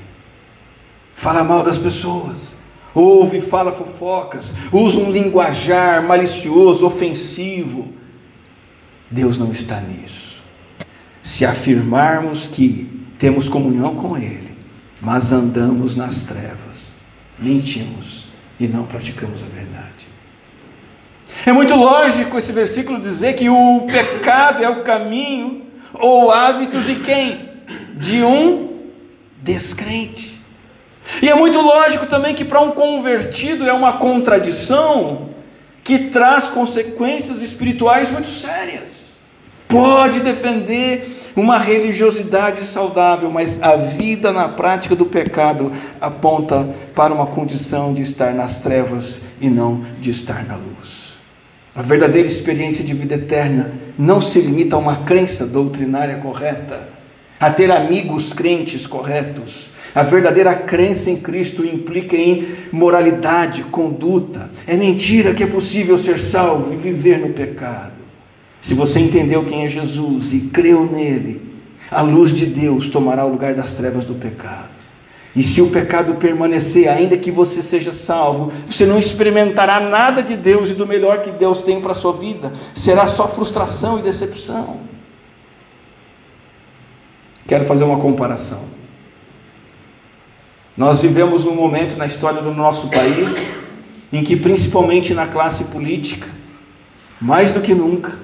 Fala 1.15 1.43
mal 1.43 1.63
das 1.63 1.77
pessoas, 1.77 2.55
ouve, 2.93 3.41
fala 3.41 3.71
fofocas, 3.71 4.53
usa 4.71 4.99
um 4.99 5.11
linguajar 5.11 6.01
malicioso, 6.01 6.85
ofensivo. 6.85 7.89
Deus 9.11 9.37
não 9.37 9.51
está 9.51 9.81
nisso. 9.81 10.41
Se 11.21 11.45
afirmarmos 11.45 12.47
que 12.47 12.89
temos 13.17 13.49
comunhão 13.49 13.95
com 13.95 14.17
Ele, 14.17 14.57
mas 15.01 15.31
andamos 15.31 15.95
nas 15.95 16.23
trevas, 16.23 16.93
mentimos 17.37 18.29
e 18.59 18.67
não 18.67 18.85
praticamos 18.85 19.43
a 19.43 19.47
verdade. 19.47 20.07
É 21.45 21.51
muito 21.51 21.75
lógico 21.75 22.37
esse 22.37 22.51
versículo 22.51 22.99
dizer 22.99 23.33
que 23.33 23.49
o 23.49 23.87
pecado 23.87 24.63
é 24.63 24.69
o 24.69 24.83
caminho 24.83 25.63
ou 25.93 26.31
hábito 26.31 26.81
de 26.81 26.95
quem? 26.95 27.48
De 27.99 28.23
um 28.23 28.79
descrente. 29.41 30.39
E 31.21 31.29
é 31.29 31.35
muito 31.35 31.59
lógico 31.59 32.05
também 32.05 32.33
que 32.33 32.45
para 32.45 32.61
um 32.61 32.71
convertido 32.71 33.67
é 33.67 33.73
uma 33.73 33.93
contradição 33.93 35.29
que 35.83 36.09
traz 36.09 36.45
consequências 36.45 37.41
espirituais 37.41 38.09
muito 38.09 38.27
sérias. 38.27 39.19
Pode 39.67 40.21
defender 40.21 41.19
uma 41.35 41.57
religiosidade 41.57 42.65
saudável, 42.65 43.29
mas 43.29 43.61
a 43.61 43.75
vida 43.75 44.31
na 44.31 44.49
prática 44.49 44.95
do 44.95 45.05
pecado 45.05 45.71
aponta 46.01 46.67
para 46.95 47.13
uma 47.13 47.27
condição 47.27 47.93
de 47.93 48.01
estar 48.01 48.33
nas 48.33 48.59
trevas 48.59 49.21
e 49.39 49.49
não 49.49 49.83
de 49.99 50.11
estar 50.11 50.45
na 50.45 50.55
luz. 50.55 51.13
A 51.75 51.81
verdadeira 51.81 52.27
experiência 52.27 52.83
de 52.83 52.93
vida 52.93 53.15
eterna 53.15 53.73
não 53.97 54.19
se 54.19 54.41
limita 54.41 54.75
a 54.75 54.79
uma 54.79 54.97
crença 54.97 55.45
doutrinária 55.45 56.17
correta, 56.17 56.88
a 57.39 57.49
ter 57.49 57.71
amigos 57.71 58.33
crentes 58.33 58.85
corretos. 58.85 59.69
A 59.95 60.03
verdadeira 60.03 60.53
crença 60.53 61.09
em 61.09 61.17
Cristo 61.17 61.65
implica 61.65 62.15
em 62.15 62.47
moralidade, 62.71 63.63
conduta. 63.63 64.51
É 64.67 64.75
mentira 64.75 65.33
que 65.33 65.43
é 65.43 65.47
possível 65.47 65.97
ser 65.97 66.19
salvo 66.19 66.73
e 66.73 66.77
viver 66.77 67.19
no 67.19 67.29
pecado. 67.29 67.93
Se 68.61 68.73
você 68.73 68.99
entendeu 68.99 69.45
quem 69.45 69.65
é 69.65 69.69
Jesus 69.69 70.33
e 70.33 70.41
creu 70.41 70.85
nele, 70.85 71.41
a 71.89 72.01
luz 72.01 72.33
de 72.33 72.45
Deus 72.45 72.89
tomará 72.89 73.25
o 73.25 73.31
lugar 73.31 73.55
das 73.55 73.73
trevas 73.73 74.05
do 74.05 74.13
pecado. 74.13 74.79
E 75.35 75.41
se 75.41 75.61
o 75.61 75.69
pecado 75.69 76.15
permanecer, 76.15 76.87
ainda 76.89 77.15
que 77.15 77.31
você 77.31 77.61
seja 77.61 77.93
salvo, 77.93 78.51
você 78.67 78.85
não 78.85 78.99
experimentará 78.99 79.79
nada 79.79 80.21
de 80.21 80.35
Deus 80.35 80.69
e 80.69 80.73
do 80.73 80.85
melhor 80.85 81.21
que 81.21 81.31
Deus 81.31 81.61
tem 81.61 81.79
para 81.79 81.93
a 81.93 81.95
sua 81.95 82.13
vida. 82.13 82.51
Será 82.75 83.07
só 83.07 83.27
frustração 83.27 83.99
e 83.99 84.01
decepção. 84.01 84.88
Quero 87.49 87.65
fazer 87.65 87.83
uma 87.83 87.97
comparação. 87.97 88.61
Nós 90.77 91.01
vivemos 91.01 91.47
um 91.47 91.55
momento 91.55 91.97
na 91.97 92.05
história 92.05 92.43
do 92.43 92.53
nosso 92.53 92.89
país 92.89 93.35
em 94.13 94.23
que, 94.23 94.35
principalmente 94.35 95.15
na 95.15 95.25
classe 95.25 95.63
política, 95.63 96.27
mais 97.19 97.51
do 97.51 97.59
que 97.59 97.73
nunca, 97.73 98.19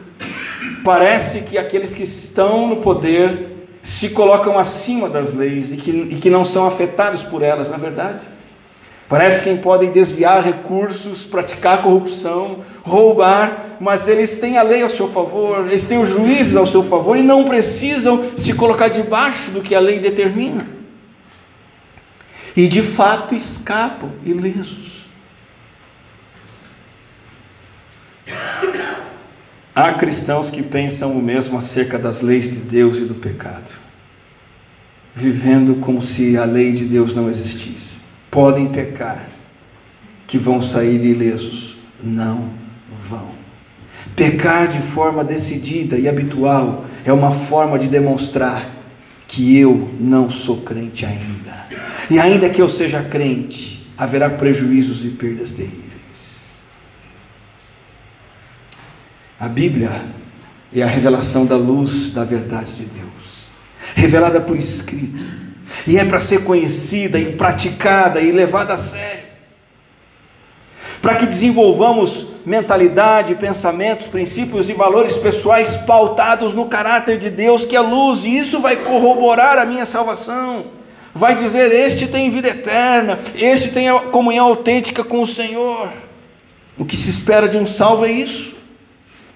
parece 0.83 1.41
que 1.41 1.57
aqueles 1.57 1.91
que 1.91 2.03
estão 2.03 2.67
no 2.67 2.77
poder 2.77 3.67
se 3.81 4.09
colocam 4.09 4.59
acima 4.59 5.09
das 5.09 5.33
leis 5.33 5.73
e 5.73 5.77
que, 5.77 5.89
e 5.89 6.15
que 6.17 6.29
não 6.29 6.45
são 6.45 6.67
afetados 6.67 7.23
por 7.23 7.41
elas, 7.41 7.67
na 7.67 7.77
é 7.77 7.79
verdade. 7.79 8.21
Parece 9.08 9.44
que 9.44 9.56
podem 9.62 9.91
desviar 9.91 10.44
recursos, 10.44 11.24
praticar 11.24 11.84
corrupção, 11.84 12.62
roubar, 12.82 13.78
mas 13.80 14.08
eles 14.08 14.39
têm 14.39 14.58
a 14.58 14.63
lei 14.63 14.82
ao 14.82 14.89
seu 14.89 15.08
favor, 15.08 15.68
eles 15.68 15.86
têm 15.86 16.00
os 16.00 16.10
juízes 16.10 16.56
ao 16.56 16.65
seu 16.65 16.84
favor 16.84 17.15
e 17.15 17.22
não 17.22 17.44
precisam 17.44 18.32
se 18.36 18.54
colocar 18.54 18.88
debaixo 18.88 19.52
do 19.52 19.62
que 19.62 19.76
a 19.76 19.80
lei 19.80 20.00
determina. 20.00 20.68
E 22.58 22.68
de 22.68 22.82
fato 22.82 23.36
escapam 23.36 24.12
ilesos. 24.26 25.06
Há 29.76 29.94
cristãos 29.94 30.50
que 30.50 30.63
pensam 30.63 31.12
o 31.12 31.22
mesmo 31.22 31.60
acerca 31.60 32.00
das 32.00 32.22
leis 32.22 32.50
de 32.50 32.60
Deus 32.60 32.98
e 32.98 33.02
do 33.02 33.13
pecado, 33.13 33.70
vivendo 35.13 35.76
como 35.76 36.02
se 36.02 36.38
a 36.38 36.46
lei 36.46 36.72
de 36.72 36.86
Deus 36.86 37.13
não 37.13 37.30
existisse. 37.30 37.94
Podem 38.36 38.67
pecar, 38.67 39.30
que 40.28 40.38
vão 40.38 40.62
sair 40.62 41.06
ilesos. 41.06 41.78
Não 42.04 42.50
vão. 43.08 43.30
Pecar 44.13 44.67
de 44.67 44.80
forma 44.80 45.24
decidida 45.24 45.98
e 45.98 46.10
habitual 46.10 46.84
é 47.06 47.13
uma 47.13 47.32
forma 47.32 47.80
de 47.80 47.88
demonstrar 47.88 48.69
que 49.26 49.58
eu 49.58 49.89
não 49.98 50.30
sou 50.30 50.58
crente 50.58 51.06
ainda. 51.06 51.65
E 52.10 52.19
ainda 52.19 52.50
que 52.50 52.62
eu 52.62 52.67
seja 52.67 53.02
crente, 53.02 53.89
haverá 53.98 54.30
prejuízos 54.30 55.06
e 55.06 55.12
perdas 55.12 55.54
terríveis. 55.54 56.41
A 59.39 59.48
Bíblia 59.48 59.91
é 60.74 60.84
a 60.84 60.88
revelação 60.88 61.45
da 61.45 61.56
luz 61.56 62.12
da 62.12 62.26
verdade 62.26 62.74
de 62.74 62.84
Deus, 62.84 63.45
revelada 63.95 64.41
por 64.41 64.58
escrito, 64.58 65.24
e 65.88 65.98
é 65.98 66.06
para 66.06 66.19
ser 66.19 66.43
conhecida 66.43 67.19
e 67.19 67.34
praticada 67.34 68.19
e 68.19 68.32
levada 68.32 68.74
a 68.74 68.78
sério. 68.78 69.26
Para 71.02 71.15
que 71.15 71.26
desenvolvamos 71.26 72.28
mentalidade, 72.45 73.36
pensamentos, 73.36 74.08
princípios 74.08 74.69
e 74.69 74.74
valores 74.74 75.15
pessoais 75.17 75.76
pautados 75.76 76.54
no 76.54 76.65
caráter 76.65 77.17
de 77.17 77.30
Deus, 77.30 77.63
que 77.63 77.76
é 77.76 77.80
luz, 77.80 78.24
e 78.24 78.38
isso 78.38 78.60
vai 78.60 78.76
corroborar 78.76 79.58
a 79.60 79.65
minha 79.65 79.86
salvação. 79.86 80.65
Vai 81.13 81.36
dizer: 81.36 81.71
Este 81.71 82.08
tem 82.08 82.32
vida 82.32 82.50
eterna, 82.50 83.19
este 83.36 83.69
tem 83.69 83.89
a 83.89 84.00
comunhão 84.00 84.48
autêntica 84.48 85.04
com 85.04 85.21
o 85.21 85.28
Senhor. 85.28 85.89
O 86.78 86.84
que 86.84 86.98
se 86.98 87.10
espera 87.10 87.48
de 87.48 87.58
um 87.58 87.67
salvo 87.67 88.06
é 88.06 88.12
isso 88.12 88.56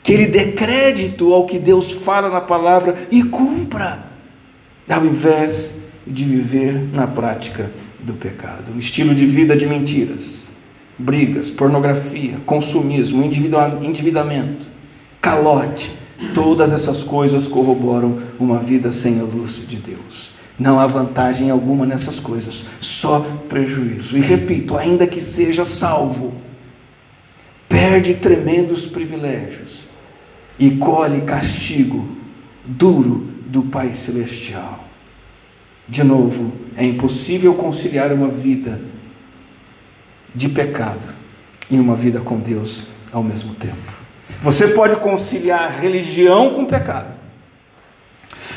que 0.01 0.13
ele 0.13 0.25
dê 0.25 0.53
crédito 0.53 1.33
ao 1.33 1.45
que 1.45 1.59
Deus 1.59 1.91
fala 1.91 2.29
na 2.29 2.41
palavra 2.41 2.95
e 3.11 3.23
cumpra, 3.23 4.07
ao 4.89 5.05
invés 5.05 5.75
de 6.05 6.23
viver 6.23 6.73
na 6.93 7.07
prática 7.07 7.71
do 7.99 8.13
pecado. 8.13 8.71
Um 8.73 8.79
estilo 8.79 9.13
de 9.13 9.25
vida 9.25 9.55
de 9.55 9.67
mentiras, 9.67 10.47
brigas, 10.97 11.49
pornografia, 11.49 12.37
consumismo, 12.45 13.23
endividamento, 13.23 14.67
calote, 15.21 15.91
todas 16.33 16.73
essas 16.73 17.03
coisas 17.03 17.47
corroboram 17.47 18.19
uma 18.39 18.59
vida 18.59 18.91
sem 18.91 19.19
a 19.19 19.23
luz 19.23 19.65
de 19.67 19.77
Deus. 19.77 20.31
Não 20.57 20.79
há 20.79 20.85
vantagem 20.85 21.49
alguma 21.49 21.85
nessas 21.85 22.19
coisas, 22.19 22.65
só 22.81 23.21
prejuízo. 23.47 24.17
E 24.17 24.19
repito, 24.19 24.75
ainda 24.77 25.07
que 25.07 25.21
seja 25.21 25.63
salvo, 25.63 26.33
perde 27.69 28.15
tremendos 28.15 28.85
privilégios 28.85 29.87
e 30.57 30.71
colhe 30.71 31.21
castigo 31.21 32.05
duro 32.65 33.29
do 33.47 33.63
Pai 33.63 33.93
Celestial. 33.95 34.88
De 35.89 36.03
novo, 36.03 36.53
é 36.77 36.85
impossível 36.85 37.55
conciliar 37.55 38.13
uma 38.13 38.27
vida 38.27 38.79
de 40.33 40.47
pecado 40.47 41.15
e 41.69 41.79
uma 41.79 41.95
vida 41.95 42.19
com 42.19 42.39
Deus 42.39 42.85
ao 43.11 43.23
mesmo 43.23 43.55
tempo. 43.55 43.91
Você 44.43 44.67
pode 44.67 44.95
conciliar 44.97 45.81
religião 45.81 46.53
com 46.53 46.65
pecado. 46.65 47.13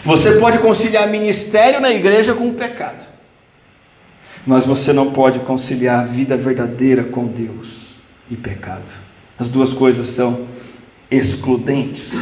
Você 0.05 0.33
pode 0.33 0.59
conciliar 0.59 1.09
ministério 1.09 1.81
na 1.81 1.91
igreja 1.91 2.35
com 2.35 2.53
pecado. 2.53 3.07
Mas 4.47 4.67
você 4.67 4.93
não 4.93 5.13
pode 5.13 5.39
conciliar 5.41 6.07
vida 6.07 6.37
verdadeira 6.37 7.05
com 7.05 7.27
Deus 7.27 7.95
e 8.31 8.37
pecado. 8.37 8.93
As 9.39 9.49
duas 9.49 9.73
coisas 9.73 10.09
são 10.09 10.47
excludentes. 11.11 12.13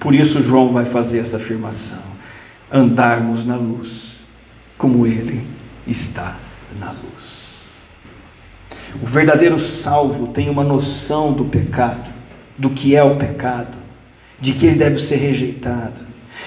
Por 0.00 0.14
isso, 0.14 0.42
João 0.42 0.72
vai 0.72 0.86
fazer 0.86 1.18
essa 1.18 1.36
afirmação: 1.36 2.02
andarmos 2.72 3.44
na 3.44 3.56
luz, 3.56 4.19
como 4.80 5.06
Ele 5.06 5.46
está 5.86 6.38
na 6.80 6.90
luz. 6.90 7.50
O 9.02 9.04
verdadeiro 9.04 9.58
salvo 9.58 10.28
tem 10.28 10.48
uma 10.48 10.64
noção 10.64 11.34
do 11.34 11.44
pecado, 11.44 12.10
do 12.56 12.70
que 12.70 12.96
é 12.96 13.04
o 13.04 13.16
pecado, 13.16 13.76
de 14.40 14.52
que 14.52 14.64
ele 14.64 14.76
deve 14.76 14.98
ser 14.98 15.16
rejeitado, 15.16 16.00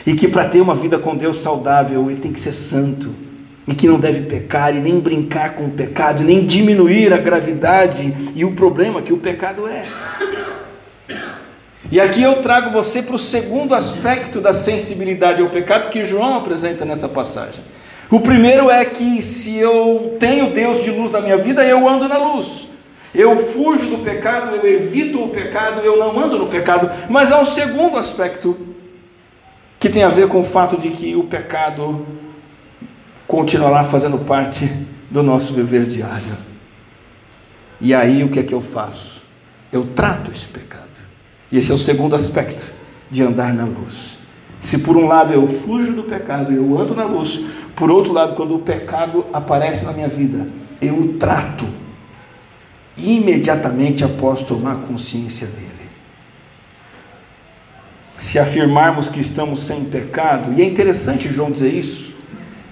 e 0.03 0.15
que 0.15 0.27
para 0.27 0.49
ter 0.49 0.61
uma 0.61 0.73
vida 0.73 0.97
com 0.97 1.15
Deus 1.15 1.37
saudável, 1.37 2.09
ele 2.09 2.19
tem 2.19 2.33
que 2.33 2.39
ser 2.39 2.53
santo, 2.53 3.13
e 3.67 3.75
que 3.75 3.87
não 3.87 3.99
deve 3.99 4.21
pecar, 4.21 4.75
e 4.75 4.79
nem 4.79 4.99
brincar 4.99 5.53
com 5.53 5.65
o 5.65 5.71
pecado, 5.71 6.23
nem 6.23 6.43
diminuir 6.43 7.13
a 7.13 7.17
gravidade 7.17 8.15
e 8.35 8.43
o 8.43 8.53
problema 8.53 9.03
que 9.03 9.13
o 9.13 9.17
pecado 9.17 9.67
é. 9.67 9.85
E 11.91 12.01
aqui 12.01 12.23
eu 12.23 12.41
trago 12.41 12.71
você 12.71 13.03
para 13.03 13.15
o 13.15 13.19
segundo 13.19 13.75
aspecto 13.75 14.41
da 14.41 14.55
sensibilidade 14.55 15.39
ao 15.39 15.49
pecado 15.49 15.91
que 15.91 16.03
João 16.03 16.35
apresenta 16.35 16.83
nessa 16.83 17.07
passagem. 17.07 17.63
O 18.13 18.19
primeiro 18.19 18.69
é 18.69 18.85
que 18.85 19.23
se 19.23 19.57
eu 19.57 20.17
tenho 20.19 20.51
Deus 20.51 20.83
de 20.83 20.91
luz 20.91 21.09
na 21.09 21.19
minha 21.19 21.35
vida, 21.35 21.65
eu 21.65 21.89
ando 21.89 22.07
na 22.07 22.19
luz. 22.19 22.69
Eu 23.11 23.43
fujo 23.43 23.87
do 23.87 24.03
pecado, 24.03 24.55
eu 24.55 24.71
evito 24.71 25.23
o 25.23 25.29
pecado, 25.29 25.81
eu 25.81 25.97
não 25.97 26.19
ando 26.19 26.37
no 26.37 26.45
pecado. 26.45 26.91
Mas 27.09 27.31
há 27.31 27.41
um 27.41 27.45
segundo 27.47 27.97
aspecto 27.97 28.55
que 29.79 29.89
tem 29.89 30.03
a 30.03 30.09
ver 30.09 30.27
com 30.27 30.41
o 30.41 30.43
fato 30.43 30.77
de 30.77 30.91
que 30.91 31.15
o 31.15 31.23
pecado 31.23 32.05
continuará 33.25 33.83
fazendo 33.83 34.19
parte 34.19 34.71
do 35.09 35.23
nosso 35.23 35.51
viver 35.51 35.87
diário. 35.87 36.37
E 37.81 37.95
aí 37.95 38.23
o 38.23 38.29
que 38.29 38.37
é 38.37 38.43
que 38.43 38.53
eu 38.53 38.61
faço? 38.61 39.23
Eu 39.71 39.87
trato 39.87 40.31
esse 40.31 40.45
pecado. 40.45 40.99
E 41.51 41.57
esse 41.57 41.71
é 41.71 41.73
o 41.73 41.79
segundo 41.79 42.15
aspecto 42.15 42.75
de 43.09 43.23
andar 43.23 43.51
na 43.55 43.65
luz. 43.65 44.12
Se 44.63 44.77
por 44.77 44.95
um 44.95 45.05
lado 45.05 45.33
eu 45.33 45.45
fujo 45.45 45.91
do 45.91 46.03
pecado 46.03 46.53
eu 46.53 46.79
ando 46.79 46.95
na 46.95 47.03
luz, 47.03 47.41
por 47.75 47.91
outro 47.91 48.13
lado, 48.13 48.33
quando 48.33 48.55
o 48.55 48.59
pecado 48.59 49.25
aparece 49.33 49.83
na 49.83 49.91
minha 49.91 50.07
vida, 50.07 50.47
eu 50.81 50.97
o 50.97 51.13
trato 51.15 51.67
imediatamente 52.95 54.05
após 54.05 54.41
tomar 54.41 54.75
consciência 54.87 55.47
dele. 55.47 55.67
Se 58.17 58.39
afirmarmos 58.39 59.09
que 59.09 59.19
estamos 59.19 59.59
sem 59.59 59.83
pecado, 59.83 60.53
e 60.53 60.61
é 60.61 60.65
interessante 60.65 61.27
João 61.27 61.51
dizer 61.51 61.73
isso, 61.73 62.13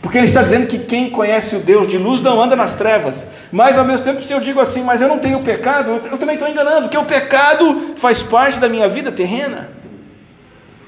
porque 0.01 0.17
ele 0.17 0.27
está 0.27 0.41
dizendo 0.41 0.67
que 0.67 0.80
quem 0.80 1.10
conhece 1.10 1.58
o 1.58 1.60
Deus 1.60 1.89
de 1.89 1.97
luz 1.97 2.21
não 2.21 2.41
anda 2.41 2.56
nas 2.56 2.73
trevas. 2.73 3.27
Mas 3.51 3.77
ao 3.77 3.86
mesmo 3.86 4.06
tempo, 4.06 4.21
se 4.21 4.32
eu 4.32 4.39
digo 4.39 4.62
assim, 4.62 4.82
mas 4.82 5.01
eu 5.01 5.10
não 5.10 5.19
tenho 5.19 5.41
pecado, 5.41 6.01
eu 6.10 6.17
também 6.17 6.36
estou 6.36 6.49
enganando, 6.49 6.84
porque 6.84 6.97
o 6.97 7.06
pecado 7.06 7.95
faz 7.97 8.23
parte 8.23 8.60
da 8.60 8.69
minha 8.69 8.88
vida 8.88 9.12
terrena. 9.12 9.80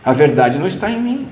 A 0.04 0.14
verdade 0.14 0.58
não 0.58 0.68
está 0.68 0.90
em 0.90 1.02
mim. 1.02 1.28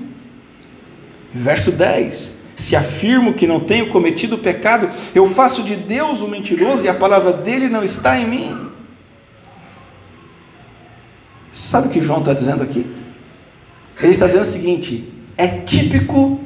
Verso 1.32 1.72
10: 1.72 2.34
Se 2.56 2.76
afirmo 2.76 3.34
que 3.34 3.46
não 3.46 3.60
tenho 3.60 3.90
cometido 3.90 4.38
pecado, 4.38 4.90
eu 5.14 5.26
faço 5.26 5.62
de 5.62 5.76
Deus 5.76 6.20
um 6.20 6.28
mentiroso 6.28 6.84
e 6.84 6.88
a 6.88 6.94
palavra 6.94 7.32
dele 7.32 7.68
não 7.68 7.84
está 7.84 8.18
em 8.18 8.26
mim. 8.26 8.70
Sabe 11.50 11.88
o 11.88 11.90
que 11.90 12.00
João 12.00 12.20
está 12.20 12.32
dizendo 12.32 12.62
aqui? 12.62 12.86
Ele 14.00 14.12
está 14.12 14.26
dizendo 14.26 14.44
o 14.44 14.46
seguinte: 14.46 15.12
é 15.36 15.46
típico 15.46 16.40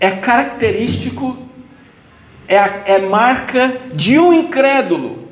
é 0.00 0.10
característico, 0.12 1.36
é, 2.46 2.56
é 2.94 2.98
marca 3.00 3.76
de 3.92 4.18
um 4.18 4.32
incrédulo 4.32 5.28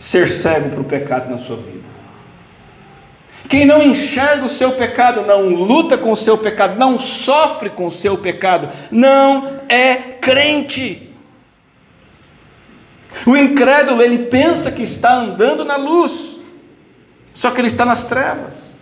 ser 0.00 0.28
cego 0.28 0.70
para 0.70 0.80
o 0.80 0.84
pecado 0.84 1.30
na 1.30 1.38
sua 1.38 1.56
vida. 1.56 1.95
Quem 3.48 3.64
não 3.64 3.82
enxerga 3.82 4.44
o 4.44 4.50
seu 4.50 4.72
pecado, 4.72 5.22
não 5.22 5.48
luta 5.48 5.96
com 5.96 6.10
o 6.10 6.16
seu 6.16 6.36
pecado, 6.36 6.78
não 6.78 6.98
sofre 6.98 7.70
com 7.70 7.86
o 7.86 7.92
seu 7.92 8.18
pecado, 8.18 8.68
não 8.90 9.60
é 9.68 9.94
crente. 9.94 11.10
O 13.24 13.36
incrédulo, 13.36 14.02
ele 14.02 14.18
pensa 14.26 14.70
que 14.70 14.82
está 14.82 15.14
andando 15.14 15.64
na 15.64 15.76
luz, 15.76 16.38
só 17.34 17.50
que 17.50 17.60
ele 17.60 17.68
está 17.68 17.84
nas 17.84 18.04
trevas. 18.04 18.74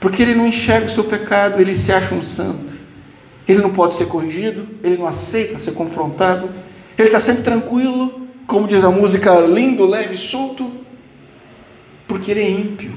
Porque 0.00 0.22
ele 0.22 0.34
não 0.34 0.46
enxerga 0.46 0.86
o 0.86 0.90
seu 0.90 1.04
pecado, 1.04 1.60
ele 1.60 1.74
se 1.74 1.92
acha 1.92 2.14
um 2.14 2.22
santo. 2.22 2.78
Ele 3.46 3.60
não 3.60 3.72
pode 3.72 3.94
ser 3.94 4.06
corrigido, 4.06 4.68
ele 4.82 4.96
não 4.96 5.06
aceita 5.06 5.58
ser 5.58 5.72
confrontado. 5.72 6.50
Ele 6.98 7.08
está 7.08 7.20
sempre 7.20 7.42
tranquilo, 7.42 8.28
como 8.46 8.66
diz 8.66 8.84
a 8.84 8.90
música, 8.90 9.34
lindo, 9.40 9.86
leve, 9.86 10.16
solto, 10.16 10.72
porque 12.06 12.30
ele 12.30 12.40
é 12.40 12.50
ímpio. 12.50 12.92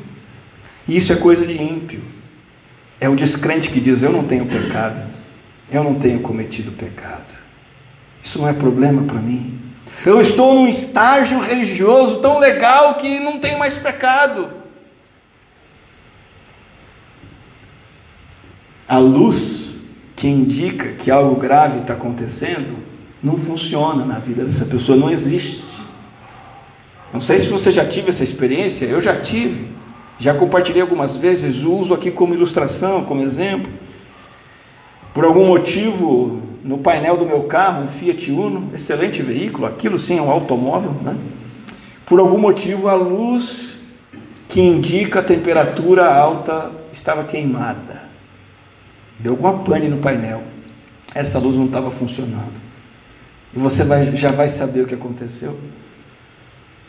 E 0.88 0.98
isso 0.98 1.14
é 1.14 1.16
coisa 1.16 1.46
de 1.46 1.62
ímpio. 1.62 2.02
É 3.00 3.08
o 3.08 3.16
descrente 3.16 3.70
que 3.70 3.80
diz: 3.80 4.04
Eu 4.04 4.12
não 4.12 4.24
tenho 4.24 4.46
pecado, 4.46 5.02
eu 5.72 5.84
não 5.84 5.96
tenho 5.96 6.20
cometido 6.20 6.72
pecado. 6.72 7.38
Isso 8.22 8.40
não 8.40 8.50
é 8.50 8.54
problema 8.54 9.04
para 9.04 9.20
mim. 9.20 9.60
Eu 10.06 10.22
estou 10.22 10.56
num 10.56 10.68
estágio 10.68 11.40
religioso 11.40 12.20
tão 12.20 12.40
legal 12.40 12.96
que 12.96 13.20
não 13.20 13.40
tenho 13.40 13.60
mais 13.60 13.78
pecado. 13.78 14.60
a 18.90 18.98
luz 18.98 19.78
que 20.16 20.28
indica 20.28 20.94
que 20.94 21.12
algo 21.12 21.36
grave 21.36 21.82
está 21.82 21.94
acontecendo 21.94 22.76
não 23.22 23.38
funciona 23.38 24.04
na 24.04 24.18
vida 24.18 24.44
dessa 24.44 24.66
pessoa, 24.66 24.98
não 24.98 25.12
existe. 25.12 25.64
Não 27.14 27.22
sei 27.22 27.40
se 27.40 27.48
você 27.48 27.72
já 27.72 27.86
tive 27.86 28.10
essa 28.10 28.24
experiência, 28.24 28.86
eu 28.86 29.02
já 29.02 29.20
tive, 29.20 29.72
já 30.20 30.34
compartilhei 30.34 30.82
algumas 30.82 31.16
vezes, 31.16 31.64
uso 31.64 31.94
aqui 31.94 32.12
como 32.12 32.34
ilustração, 32.34 33.04
como 33.04 33.22
exemplo. 33.22 33.72
Por 35.14 35.26
algum 35.26 35.46
motivo, 35.46 36.42
no 36.64 36.78
painel 36.78 37.18
do 37.18 37.26
meu 37.26 37.44
carro, 37.44 37.84
um 37.84 37.88
Fiat 37.88 38.32
Uno, 38.32 38.70
excelente 38.74 39.22
veículo, 39.22 39.66
aquilo 39.66 39.98
sim 39.98 40.18
é 40.20 40.22
um 40.22 40.30
automóvel, 40.30 40.92
né? 41.02 41.16
Por 42.06 42.20
algum 42.20 42.38
motivo, 42.38 42.88
a 42.88 42.94
luz 42.94 43.80
que 44.48 44.62
indica 44.62 45.20
a 45.20 45.24
temperatura 45.24 46.12
alta 46.12 46.72
estava 46.92 47.24
queimada. 47.24 48.04
Deu 49.20 49.34
alguma 49.34 49.60
pane 49.60 49.88
no 49.88 49.98
painel. 49.98 50.44
Essa 51.14 51.38
luz 51.40 51.56
não 51.56 51.66
estava 51.66 51.92
funcionando. 51.92 52.60
E 53.54 53.60
você 53.60 53.84
vai, 53.84 54.16
já 54.16 54.30
vai 54.30 54.50
saber 54.50 54.82
o 54.82 54.86
que 54.86 54.96
aconteceu. 54.96 55.58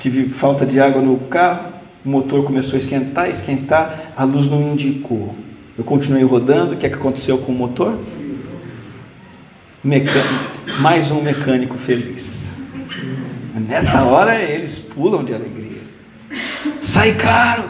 Tive 0.01 0.31
falta 0.31 0.65
de 0.65 0.81
água 0.81 1.03
no 1.03 1.19
carro, 1.19 1.75
o 2.03 2.09
motor 2.09 2.43
começou 2.43 2.77
a 2.77 2.79
esquentar, 2.79 3.29
esquentar, 3.29 4.15
a 4.17 4.25
luz 4.25 4.49
não 4.49 4.73
indicou. 4.73 5.35
Eu 5.77 5.85
continuei 5.85 6.25
rodando, 6.25 6.73
o 6.73 6.77
que, 6.79 6.87
é 6.87 6.89
que 6.89 6.95
aconteceu 6.95 7.37
com 7.37 7.53
o 7.53 7.55
motor? 7.55 7.99
Mecânico, 9.85 10.81
mais 10.81 11.11
um 11.11 11.21
mecânico 11.21 11.77
feliz. 11.77 12.49
Nessa 13.55 14.03
hora 14.05 14.43
eles 14.43 14.79
pulam 14.79 15.23
de 15.23 15.35
alegria. 15.35 15.83
Sai 16.81 17.13
caro! 17.17 17.65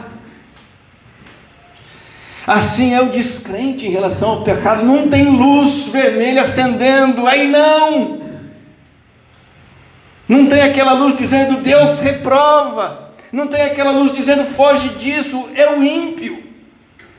Assim 2.47 2.93
é 2.93 3.01
o 3.01 3.09
descrente 3.09 3.85
em 3.85 3.91
relação 3.91 4.29
ao 4.29 4.43
pecado, 4.43 4.85
não 4.85 5.09
tem 5.09 5.29
luz 5.29 5.87
vermelha 5.87 6.43
acendendo, 6.43 7.27
aí 7.27 7.51
não. 7.51 8.20
Não 10.31 10.45
tem 10.45 10.61
aquela 10.61 10.93
luz 10.93 11.13
dizendo 11.17 11.61
Deus 11.61 11.99
reprova, 11.99 13.11
não 13.33 13.47
tem 13.47 13.63
aquela 13.63 13.91
luz 13.91 14.13
dizendo 14.13 14.45
foge 14.45 14.87
disso, 14.91 15.49
é 15.53 15.69
o 15.75 15.83
ímpio. 15.83 16.41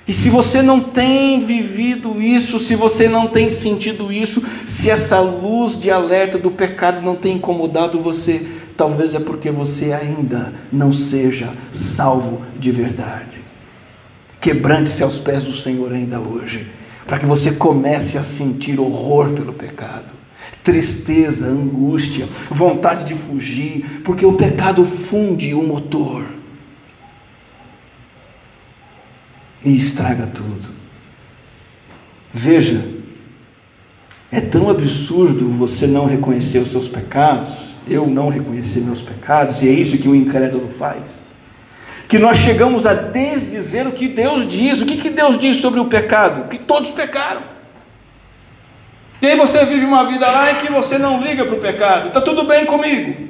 E 0.08 0.14
se 0.14 0.30
você 0.30 0.62
não 0.62 0.80
tem 0.80 1.44
vivido 1.44 2.22
isso, 2.22 2.58
se 2.58 2.74
você 2.74 3.10
não 3.10 3.26
tem 3.26 3.50
sentido 3.50 4.10
isso, 4.10 4.42
se 4.66 4.88
essa 4.88 5.20
luz 5.20 5.78
de 5.78 5.90
alerta 5.90 6.38
do 6.38 6.50
pecado 6.50 7.02
não 7.02 7.14
tem 7.14 7.36
incomodado 7.36 8.00
você, 8.00 8.46
talvez 8.78 9.14
é 9.14 9.20
porque 9.20 9.50
você 9.50 9.92
ainda 9.92 10.54
não 10.72 10.90
seja 10.90 11.50
salvo 11.70 12.40
de 12.58 12.70
verdade. 12.70 13.42
Quebrante-se 14.40 15.02
aos 15.02 15.18
pés 15.18 15.44
do 15.44 15.52
Senhor 15.52 15.92
ainda 15.92 16.18
hoje, 16.18 16.66
para 17.06 17.18
que 17.18 17.26
você 17.26 17.52
comece 17.52 18.16
a 18.16 18.22
sentir 18.22 18.80
horror 18.80 19.32
pelo 19.32 19.52
pecado, 19.52 20.21
tristeza, 20.62 21.46
angústia, 21.46 22.28
vontade 22.50 23.04
de 23.04 23.14
fugir, 23.14 24.02
porque 24.04 24.24
o 24.24 24.34
pecado 24.34 24.84
funde 24.84 25.54
o 25.54 25.62
motor 25.62 26.24
e 29.64 29.76
estraga 29.76 30.26
tudo. 30.26 30.70
Veja, 32.32 32.84
é 34.30 34.40
tão 34.40 34.70
absurdo 34.70 35.48
você 35.48 35.86
não 35.86 36.06
reconhecer 36.06 36.58
os 36.58 36.70
seus 36.70 36.88
pecados, 36.88 37.72
eu 37.86 38.06
não 38.06 38.28
reconhecer 38.28 38.80
meus 38.80 39.02
pecados, 39.02 39.62
e 39.62 39.68
é 39.68 39.72
isso 39.72 39.98
que 39.98 40.08
o 40.08 40.14
incrédulo 40.14 40.70
faz 40.78 41.22
que 42.12 42.18
nós 42.18 42.36
chegamos 42.36 42.84
a 42.84 42.92
desdizer 42.92 43.86
o 43.86 43.92
que 43.92 44.06
Deus 44.06 44.46
diz. 44.46 44.82
O 44.82 44.84
que, 44.84 44.98
que 44.98 45.08
Deus 45.08 45.38
diz 45.38 45.56
sobre 45.56 45.80
o 45.80 45.86
pecado? 45.86 46.46
Que 46.46 46.58
todos 46.58 46.90
pecaram. 46.90 47.40
E 49.22 49.26
aí 49.28 49.36
você 49.36 49.64
vive 49.64 49.84
uma 49.84 50.04
vida 50.04 50.28
lá 50.28 50.50
em 50.50 50.56
que 50.56 50.72
você 50.72 50.98
não 50.98 51.22
liga 51.22 51.44
para 51.44 51.54
o 51.54 51.60
pecado. 51.60 52.08
Está 52.08 52.20
tudo 52.20 52.42
bem 52.42 52.66
comigo. 52.66 53.28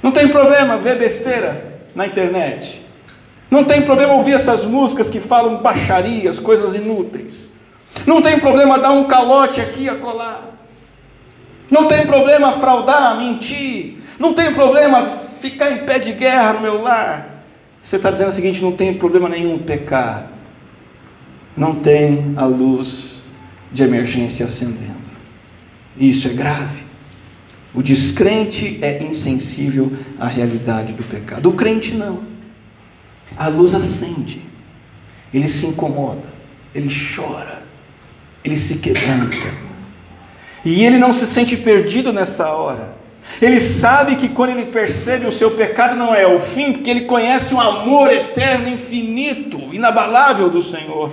Não 0.00 0.12
tem 0.12 0.28
problema 0.28 0.76
ver 0.76 0.96
besteira 0.96 1.80
na 1.92 2.06
internet. 2.06 2.80
Não 3.50 3.64
tem 3.64 3.82
problema 3.82 4.14
ouvir 4.14 4.34
essas 4.34 4.64
músicas 4.64 5.10
que 5.10 5.18
falam 5.18 5.56
baixarias, 5.56 6.38
coisas 6.38 6.72
inúteis. 6.72 7.48
Não 8.06 8.22
tem 8.22 8.38
problema 8.38 8.78
dar 8.78 8.92
um 8.92 9.04
calote 9.04 9.60
aqui 9.60 9.88
a 9.88 9.96
colar. 9.96 10.52
Não 11.68 11.88
tem 11.88 12.06
problema 12.06 12.52
fraudar, 12.52 13.18
mentir. 13.18 13.98
Não 14.20 14.34
tem 14.34 14.54
problema 14.54 15.04
ficar 15.40 15.72
em 15.72 15.78
pé 15.78 15.98
de 15.98 16.12
guerra 16.12 16.52
no 16.52 16.60
meu 16.60 16.80
lar. 16.80 17.42
Você 17.82 17.96
está 17.96 18.08
dizendo 18.08 18.28
o 18.28 18.32
seguinte: 18.32 18.62
não 18.62 18.70
tem 18.70 18.94
problema 18.94 19.28
nenhum 19.28 19.58
pecar, 19.58 20.28
não 21.56 21.74
tem 21.74 22.34
a 22.36 22.44
luz 22.44 23.13
de 23.74 23.82
emergência 23.82 24.46
acendendo. 24.46 24.94
Isso 25.98 26.28
é 26.28 26.32
grave. 26.32 26.84
O 27.74 27.82
descrente 27.82 28.78
é 28.80 29.02
insensível 29.02 29.92
à 30.18 30.28
realidade 30.28 30.92
do 30.92 31.02
pecado. 31.02 31.50
O 31.50 31.54
crente 31.54 31.92
não. 31.92 32.22
A 33.36 33.48
luz 33.48 33.74
acende, 33.74 34.40
ele 35.32 35.48
se 35.48 35.66
incomoda, 35.66 36.32
ele 36.72 36.88
chora, 36.88 37.64
ele 38.44 38.56
se 38.56 38.76
quebranta. 38.76 39.52
E 40.64 40.84
ele 40.84 40.96
não 40.96 41.12
se 41.12 41.26
sente 41.26 41.56
perdido 41.56 42.12
nessa 42.12 42.48
hora. 42.52 42.94
Ele 43.42 43.58
sabe 43.58 44.16
que 44.16 44.28
quando 44.28 44.50
ele 44.50 44.66
percebe 44.66 45.26
o 45.26 45.32
seu 45.32 45.50
pecado 45.50 45.96
não 45.96 46.14
é 46.14 46.26
o 46.26 46.38
fim, 46.38 46.72
porque 46.72 46.88
ele 46.88 47.02
conhece 47.02 47.52
o 47.52 47.60
amor 47.60 48.12
eterno, 48.12 48.68
infinito, 48.68 49.58
inabalável 49.72 50.48
do 50.48 50.62
Senhor. 50.62 51.12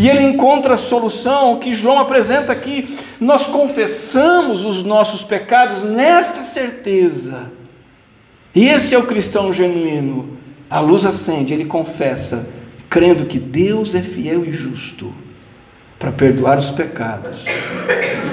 E 0.00 0.08
ele 0.08 0.22
encontra 0.22 0.76
a 0.76 0.78
solução 0.78 1.58
que 1.58 1.74
João 1.74 1.98
apresenta 1.98 2.52
aqui. 2.52 2.88
Nós 3.20 3.44
confessamos 3.44 4.64
os 4.64 4.82
nossos 4.82 5.22
pecados 5.22 5.82
nesta 5.82 6.40
certeza. 6.40 7.52
E 8.54 8.64
esse 8.66 8.94
é 8.94 8.98
o 8.98 9.06
cristão 9.06 9.52
genuíno. 9.52 10.38
A 10.70 10.80
luz 10.80 11.04
acende, 11.04 11.52
ele 11.52 11.66
confessa, 11.66 12.48
crendo 12.88 13.26
que 13.26 13.38
Deus 13.38 13.94
é 13.94 14.00
fiel 14.00 14.42
e 14.42 14.52
justo 14.52 15.14
para 15.98 16.10
perdoar 16.10 16.58
os 16.58 16.70
pecados 16.70 17.44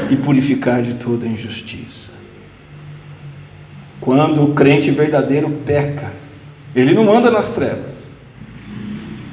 e 0.10 0.16
purificar 0.16 0.82
de 0.82 0.94
toda 0.94 1.28
injustiça. 1.28 2.12
Quando 4.00 4.42
o 4.42 4.54
crente 4.54 4.90
verdadeiro 4.90 5.50
peca, 5.66 6.14
ele 6.74 6.94
não 6.94 7.14
anda 7.14 7.30
nas 7.30 7.50
trevas, 7.50 8.16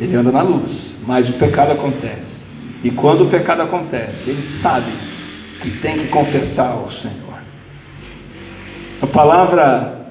ele 0.00 0.16
anda 0.16 0.32
na 0.32 0.42
luz, 0.42 0.93
mas 1.06 1.28
o 1.28 1.34
pecado 1.34 1.72
acontece. 1.72 2.44
E 2.82 2.90
quando 2.90 3.24
o 3.24 3.28
pecado 3.28 3.62
acontece, 3.62 4.30
ele 4.30 4.42
sabe 4.42 4.90
que 5.60 5.70
tem 5.70 5.98
que 5.98 6.08
confessar 6.08 6.70
ao 6.72 6.90
Senhor. 6.90 7.14
A 9.00 9.06
palavra 9.06 10.06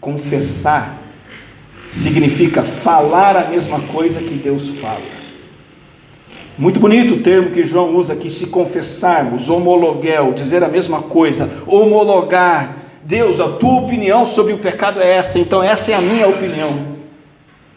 confessar 0.00 0.98
significa 1.90 2.62
falar 2.62 3.36
a 3.36 3.48
mesma 3.48 3.80
coisa 3.80 4.20
que 4.20 4.34
Deus 4.34 4.70
fala. 4.70 5.24
Muito 6.56 6.78
bonito 6.78 7.14
o 7.14 7.20
termo 7.20 7.50
que 7.50 7.64
João 7.64 7.96
usa 7.96 8.12
aqui, 8.12 8.30
se 8.30 8.46
confessarmos, 8.46 9.48
homologuel, 9.48 10.32
dizer 10.32 10.62
a 10.62 10.68
mesma 10.68 11.02
coisa, 11.02 11.50
homologar. 11.66 12.76
Deus, 13.02 13.40
a 13.40 13.48
tua 13.48 13.80
opinião 13.80 14.24
sobre 14.24 14.52
o 14.52 14.58
pecado 14.58 15.00
é 15.00 15.16
essa, 15.16 15.38
então 15.38 15.62
essa 15.62 15.90
é 15.90 15.94
a 15.94 16.00
minha 16.00 16.28
opinião. 16.28 16.94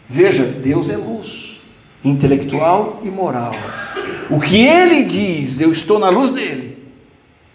Veja, 0.08 0.44
Deus 0.44 0.88
é 0.88 0.96
luz, 0.96 1.47
intelectual 2.08 3.00
e 3.04 3.08
moral. 3.08 3.54
O 4.30 4.40
que 4.40 4.56
ele 4.56 5.04
diz, 5.04 5.60
eu 5.60 5.72
estou 5.72 5.98
na 5.98 6.08
luz 6.08 6.30
dele. 6.30 6.78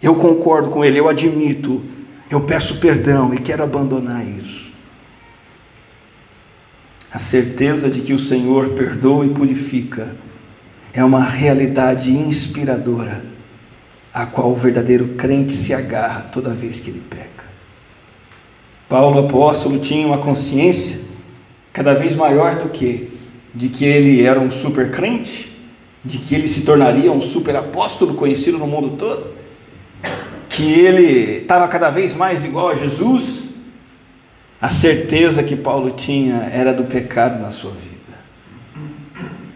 Eu 0.02 0.16
concordo 0.16 0.70
com 0.70 0.84
ele, 0.84 0.98
eu 0.98 1.08
admito, 1.08 1.82
eu 2.30 2.40
peço 2.40 2.78
perdão 2.78 3.32
e 3.32 3.38
quero 3.38 3.62
abandonar 3.62 4.26
isso. 4.26 4.72
A 7.12 7.18
certeza 7.18 7.88
de 7.88 8.00
que 8.00 8.12
o 8.12 8.18
Senhor 8.18 8.70
perdoa 8.70 9.24
e 9.24 9.30
purifica 9.30 10.16
é 10.92 11.02
uma 11.04 11.22
realidade 11.22 12.12
inspiradora, 12.12 13.24
a 14.12 14.26
qual 14.26 14.50
o 14.50 14.56
verdadeiro 14.56 15.08
crente 15.16 15.52
se 15.52 15.72
agarra 15.72 16.22
toda 16.22 16.50
vez 16.50 16.80
que 16.80 16.90
ele 16.90 17.02
peca. 17.08 17.44
Paulo 18.88 19.26
apóstolo 19.26 19.78
tinha 19.78 20.06
uma 20.06 20.18
consciência 20.18 21.00
cada 21.72 21.94
vez 21.94 22.14
maior 22.14 22.56
do 22.56 22.68
que 22.68 23.13
de 23.54 23.68
que 23.68 23.84
ele 23.84 24.22
era 24.22 24.40
um 24.40 24.50
super 24.50 24.90
crente, 24.90 25.56
de 26.04 26.18
que 26.18 26.34
ele 26.34 26.48
se 26.48 26.62
tornaria 26.62 27.12
um 27.12 27.20
super 27.20 27.54
apóstolo 27.56 28.14
conhecido 28.14 28.58
no 28.58 28.66
mundo 28.66 28.96
todo, 28.96 29.32
que 30.48 30.70
ele 30.70 31.38
estava 31.38 31.68
cada 31.68 31.90
vez 31.90 32.14
mais 32.14 32.44
igual 32.44 32.68
a 32.68 32.74
Jesus. 32.74 33.54
A 34.60 34.68
certeza 34.68 35.42
que 35.42 35.56
Paulo 35.56 35.90
tinha 35.90 36.48
era 36.52 36.72
do 36.72 36.84
pecado 36.84 37.40
na 37.40 37.50
sua 37.50 37.70
vida 37.70 37.94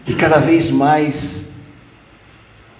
e 0.05 0.13
cada 0.13 0.37
vez 0.37 0.71
mais 0.71 1.49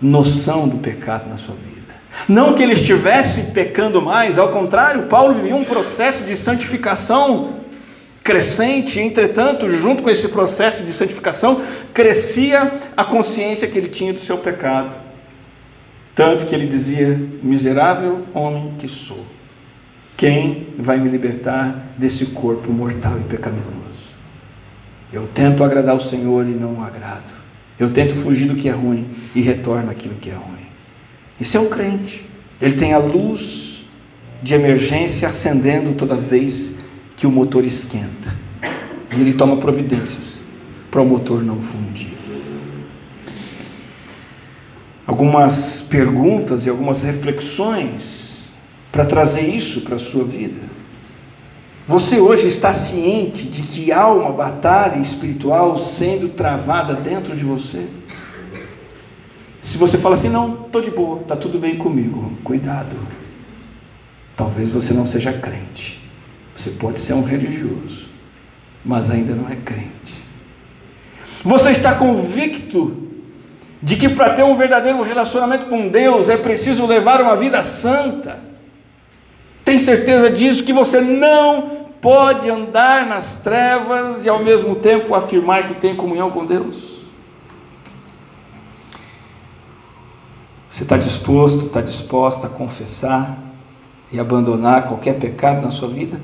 noção 0.01 0.67
do 0.67 0.77
pecado 0.77 1.29
na 1.29 1.37
sua 1.37 1.55
vida. 1.55 1.93
Não 2.27 2.53
que 2.53 2.63
ele 2.63 2.73
estivesse 2.73 3.43
pecando 3.51 4.01
mais, 4.01 4.37
ao 4.37 4.49
contrário, 4.49 5.03
Paulo 5.03 5.35
vivia 5.35 5.55
um 5.55 5.63
processo 5.63 6.23
de 6.23 6.35
santificação 6.35 7.58
crescente, 8.23 8.99
entretanto, 8.99 9.69
junto 9.69 10.03
com 10.03 10.09
esse 10.09 10.27
processo 10.29 10.83
de 10.83 10.91
santificação, 10.91 11.61
crescia 11.93 12.71
a 12.95 13.03
consciência 13.03 13.67
que 13.67 13.77
ele 13.77 13.89
tinha 13.89 14.13
do 14.13 14.19
seu 14.19 14.37
pecado. 14.37 14.95
Tanto 16.13 16.45
que 16.45 16.53
ele 16.53 16.67
dizia: 16.67 17.19
Miserável 17.41 18.25
homem 18.33 18.73
que 18.77 18.87
sou, 18.87 19.25
quem 20.17 20.67
vai 20.77 20.99
me 20.99 21.09
libertar 21.09 21.93
desse 21.97 22.27
corpo 22.27 22.71
mortal 22.71 23.17
e 23.19 23.23
pecaminoso? 23.23 23.79
Eu 25.11 25.27
tento 25.27 25.63
agradar 25.63 25.95
o 25.95 26.01
Senhor 26.01 26.45
e 26.47 26.51
não 26.51 26.75
o 26.75 26.83
agrado. 26.83 27.33
Eu 27.79 27.89
tento 27.91 28.13
fugir 28.15 28.47
do 28.47 28.55
que 28.55 28.67
é 28.67 28.73
ruim 28.73 29.09
e 29.33 29.41
retorno 29.41 29.89
aquilo 29.89 30.15
que 30.15 30.29
é 30.29 30.33
ruim. 30.33 30.67
Isso 31.39 31.55
é 31.55 31.59
um 31.59 31.69
crente. 31.69 32.27
Ele 32.61 32.75
tem 32.75 32.93
a 32.93 32.97
luz 32.97 33.85
de 34.43 34.53
emergência 34.53 35.27
acendendo 35.27 35.93
toda 35.93 36.15
vez 36.15 36.78
que 37.19 37.27
o 37.27 37.31
motor 37.31 37.65
esquenta. 37.65 38.33
E 39.15 39.19
ele 39.19 39.33
toma 39.33 39.57
providências 39.57 40.41
para 40.89 41.01
o 41.01 41.05
motor 41.05 41.43
não 41.43 41.61
fundir. 41.61 42.17
Algumas 45.05 45.81
perguntas 45.81 46.65
e 46.65 46.69
algumas 46.69 47.03
reflexões 47.03 48.45
para 48.89 49.03
trazer 49.03 49.41
isso 49.41 49.81
para 49.81 49.97
a 49.97 49.99
sua 49.99 50.23
vida. 50.23 50.61
Você 51.85 52.19
hoje 52.19 52.47
está 52.47 52.73
ciente 52.73 53.47
de 53.47 53.63
que 53.63 53.91
há 53.91 54.07
uma 54.07 54.31
batalha 54.31 54.99
espiritual 54.99 55.77
sendo 55.77 56.29
travada 56.29 56.93
dentro 56.93 57.35
de 57.35 57.43
você? 57.43 57.85
Se 59.61 59.77
você 59.77 59.97
fala 59.97 60.15
assim, 60.15 60.29
não, 60.29 60.65
estou 60.67 60.81
de 60.81 60.91
boa, 60.91 61.19
está 61.21 61.35
tudo 61.35 61.59
bem 61.59 61.77
comigo, 61.77 62.31
cuidado. 62.43 62.95
Talvez 64.37 64.69
você 64.69 64.93
não 64.93 65.05
seja 65.05 65.33
crente. 65.33 65.98
Você 66.59 66.71
pode 66.71 66.99
ser 66.99 67.13
um 67.13 67.23
religioso, 67.23 68.09
mas 68.83 69.09
ainda 69.09 69.33
não 69.33 69.47
é 69.47 69.55
crente. 69.55 70.21
Você 71.41 71.71
está 71.71 71.95
convicto 71.95 73.07
de 73.81 73.95
que 73.95 74.09
para 74.09 74.33
ter 74.33 74.43
um 74.43 74.57
verdadeiro 74.57 75.01
relacionamento 75.01 75.67
com 75.67 75.87
Deus 75.87 76.27
é 76.27 76.35
preciso 76.35 76.85
levar 76.85 77.21
uma 77.21 77.37
vida 77.37 77.63
santa. 77.63 78.41
Tem 79.63 79.79
certeza 79.79 80.29
disso 80.29 80.65
que 80.65 80.73
você 80.73 80.99
não 80.99 81.85
pode 82.01 82.49
andar 82.49 83.07
nas 83.07 83.37
trevas 83.37 84.25
e 84.25 84.29
ao 84.29 84.43
mesmo 84.43 84.75
tempo 84.75 85.15
afirmar 85.15 85.65
que 85.65 85.75
tem 85.75 85.95
comunhão 85.95 86.29
com 86.29 86.45
Deus? 86.45 86.99
Você 90.69 90.83
está 90.83 90.97
disposto, 90.97 91.67
está 91.67 91.79
disposta 91.79 92.47
a 92.47 92.49
confessar 92.49 93.37
e 94.11 94.19
abandonar 94.19 94.89
qualquer 94.89 95.17
pecado 95.17 95.61
na 95.61 95.71
sua 95.71 95.87
vida? 95.87 96.19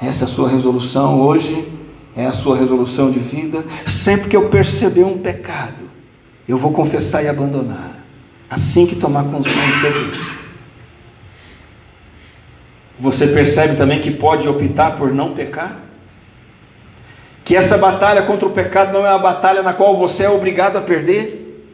Essa 0.00 0.24
é 0.24 0.26
a 0.26 0.30
sua 0.30 0.48
resolução 0.48 1.20
hoje, 1.20 1.72
é 2.16 2.26
a 2.26 2.32
sua 2.32 2.56
resolução 2.56 3.10
de 3.10 3.18
vida. 3.18 3.64
Sempre 3.84 4.28
que 4.28 4.36
eu 4.36 4.48
perceber 4.48 5.04
um 5.04 5.18
pecado, 5.18 5.90
eu 6.48 6.56
vou 6.56 6.72
confessar 6.72 7.22
e 7.22 7.28
abandonar. 7.28 7.96
Assim 8.48 8.86
que 8.86 8.96
tomar 8.96 9.24
consciência 9.24 9.90
dele. 9.90 10.38
Você 12.98 13.26
percebe 13.28 13.76
também 13.76 14.00
que 14.00 14.10
pode 14.10 14.48
optar 14.48 14.96
por 14.96 15.12
não 15.12 15.34
pecar? 15.34 15.78
Que 17.44 17.56
essa 17.56 17.78
batalha 17.78 18.22
contra 18.22 18.46
o 18.46 18.52
pecado 18.52 18.92
não 18.92 19.06
é 19.06 19.10
uma 19.10 19.18
batalha 19.18 19.62
na 19.62 19.72
qual 19.72 19.96
você 19.96 20.24
é 20.24 20.30
obrigado 20.30 20.76
a 20.76 20.80
perder, 20.80 21.64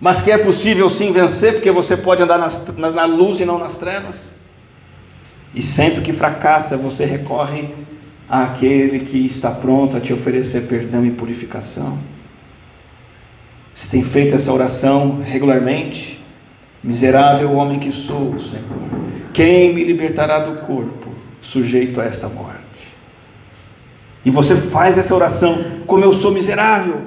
mas 0.00 0.20
que 0.20 0.30
é 0.30 0.38
possível 0.38 0.88
sim 0.90 1.12
vencer, 1.12 1.54
porque 1.54 1.70
você 1.70 1.96
pode 1.96 2.22
andar 2.22 2.38
nas, 2.38 2.66
na, 2.76 2.90
na 2.90 3.04
luz 3.04 3.40
e 3.40 3.44
não 3.44 3.58
nas 3.58 3.76
trevas. 3.76 4.33
E 5.54 5.62
sempre 5.62 6.02
que 6.02 6.12
fracassa, 6.12 6.76
você 6.76 7.04
recorre 7.04 7.68
àquele 8.28 9.00
que 9.00 9.24
está 9.24 9.50
pronto 9.50 9.96
a 9.96 10.00
te 10.00 10.12
oferecer 10.12 10.62
perdão 10.62 11.04
e 11.04 11.12
purificação. 11.12 11.98
Você 13.74 13.88
tem 13.88 14.02
feito 14.02 14.34
essa 14.34 14.52
oração 14.52 15.20
regularmente? 15.22 16.20
Miserável 16.82 17.52
homem 17.52 17.78
que 17.78 17.90
sou, 17.92 18.38
Senhor, 18.38 18.64
quem 19.32 19.72
me 19.72 19.84
libertará 19.84 20.40
do 20.40 20.66
corpo 20.66 21.10
sujeito 21.40 22.00
a 22.00 22.04
esta 22.04 22.28
morte? 22.28 22.60
E 24.24 24.30
você 24.30 24.56
faz 24.56 24.98
essa 24.98 25.14
oração, 25.14 25.64
como 25.86 26.04
eu 26.04 26.12
sou 26.12 26.32
miserável. 26.32 27.02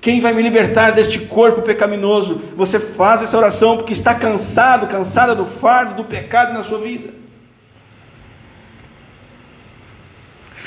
Quem 0.00 0.20
vai 0.20 0.32
me 0.32 0.42
libertar 0.42 0.92
deste 0.92 1.18
corpo 1.20 1.62
pecaminoso? 1.62 2.40
Você 2.56 2.78
faz 2.78 3.22
essa 3.22 3.36
oração 3.36 3.76
porque 3.76 3.92
está 3.92 4.14
cansado, 4.14 4.86
cansada 4.86 5.34
do 5.34 5.44
fardo 5.44 5.96
do 5.96 6.04
pecado 6.04 6.52
na 6.52 6.62
sua 6.62 6.78
vida. 6.78 7.18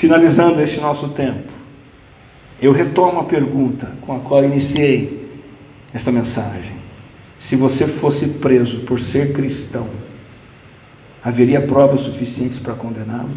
Finalizando 0.02 0.60
este 0.60 0.80
nosso 0.80 1.10
tempo, 1.10 1.52
eu 2.60 2.72
retomo 2.72 3.20
a 3.20 3.24
pergunta 3.24 3.92
com 4.00 4.16
a 4.16 4.18
qual 4.18 4.44
iniciei 4.44 5.30
esta 5.94 6.10
mensagem 6.10 6.72
se 7.38 7.54
você 7.54 7.86
fosse 7.86 8.30
preso 8.30 8.80
por 8.80 8.98
ser 8.98 9.32
cristão, 9.32 9.86
haveria 11.22 11.60
provas 11.60 12.00
suficientes 12.00 12.58
para 12.58 12.74
condená-lo? 12.74 13.30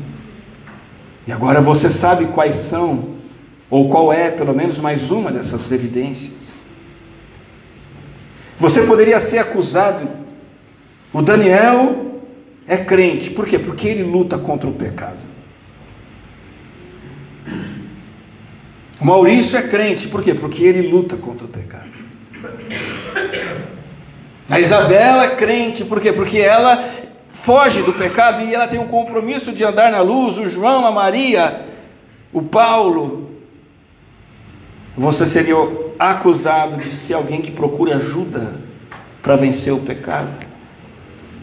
E 1.28 1.32
agora 1.32 1.62
você 1.62 1.88
sabe 1.88 2.26
quais 2.34 2.56
são, 2.56 3.10
ou 3.70 3.88
qual 3.88 4.12
é, 4.12 4.32
pelo 4.32 4.56
menos, 4.56 4.80
mais 4.80 5.12
uma 5.12 5.32
dessas 5.32 5.72
evidências. 5.72 6.60
Você 8.60 8.82
poderia 8.82 9.20
ser 9.20 9.38
acusado. 9.38 10.10
O 11.14 11.22
Daniel 11.22 12.24
é 12.68 12.76
crente, 12.76 13.30
por 13.30 13.46
quê? 13.46 13.60
Porque 13.60 13.88
ele 13.88 14.02
luta 14.02 14.36
contra 14.40 14.68
o 14.68 14.74
pecado. 14.74 15.35
O 19.00 19.06
Maurício 19.06 19.58
é 19.58 19.62
crente, 19.62 20.08
por 20.08 20.24
quê? 20.24 20.34
Porque 20.34 20.64
ele 20.64 20.88
luta 20.88 21.18
contra 21.18 21.46
o 21.46 21.50
pecado. 21.50 21.92
A 24.50 24.60
Isabel 24.60 25.22
é 25.22 25.36
crente, 25.36 25.84
por 25.84 26.00
quê? 26.00 26.14
Porque 26.14 26.38
ela 26.38 26.84
foge 27.34 27.82
do 27.82 27.94
pecado 27.94 28.42
e 28.42 28.54
ela 28.54 28.68
tem 28.68 28.80
um 28.80 28.88
compromisso 28.88 29.52
de 29.52 29.64
andar 29.64 29.92
na 29.92 30.02
luz. 30.02 30.38
O 30.38 30.48
João, 30.48 30.86
a 30.86 30.92
Maria, 30.92 31.66
o 32.32 32.42
Paulo. 32.42 33.32
Você 34.98 35.26
seria 35.26 35.56
acusado 36.00 36.78
de 36.78 36.94
ser 36.96 37.16
alguém 37.16 37.42
que 37.42 37.52
procura 37.52 37.98
ajuda 37.98 38.62
para 39.22 39.36
vencer 39.36 39.74
o 39.74 39.80
pecado. 39.80 40.36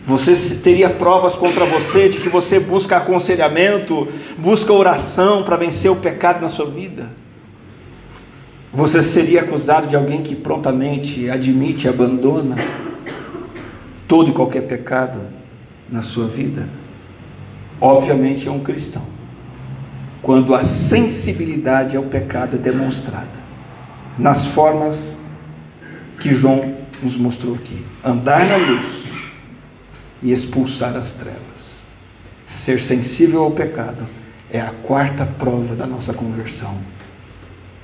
Você 0.04 0.56
teria 0.56 0.90
provas 0.90 1.34
contra 1.34 1.64
você 1.64 2.08
de 2.08 2.18
que 2.18 2.28
você 2.28 2.58
busca 2.58 2.96
aconselhamento, 2.96 4.08
busca 4.38 4.72
oração 4.72 5.44
para 5.44 5.56
vencer 5.56 5.90
o 5.90 5.96
pecado 5.96 6.40
na 6.40 6.48
sua 6.48 6.66
vida. 6.66 7.21
Você 8.74 9.02
seria 9.02 9.42
acusado 9.42 9.86
de 9.86 9.94
alguém 9.94 10.22
que 10.22 10.34
prontamente 10.34 11.28
admite 11.28 11.86
abandona 11.86 12.56
todo 14.08 14.30
e 14.30 14.32
qualquer 14.32 14.62
pecado 14.62 15.20
na 15.90 16.00
sua 16.00 16.26
vida. 16.26 16.66
Obviamente 17.78 18.48
é 18.48 18.50
um 18.50 18.60
cristão. 18.60 19.02
Quando 20.22 20.54
a 20.54 20.64
sensibilidade 20.64 21.96
ao 21.98 22.04
pecado 22.04 22.56
é 22.56 22.58
demonstrada 22.58 23.42
nas 24.18 24.46
formas 24.46 25.18
que 26.18 26.30
João 26.30 26.74
nos 27.02 27.16
mostrou 27.16 27.54
aqui: 27.54 27.84
andar 28.02 28.46
na 28.46 28.56
luz 28.56 29.12
e 30.22 30.32
expulsar 30.32 30.96
as 30.96 31.12
trevas. 31.12 31.82
Ser 32.46 32.80
sensível 32.80 33.42
ao 33.42 33.50
pecado 33.50 34.06
é 34.50 34.60
a 34.60 34.70
quarta 34.70 35.26
prova 35.26 35.74
da 35.74 35.86
nossa 35.86 36.14
conversão. 36.14 36.78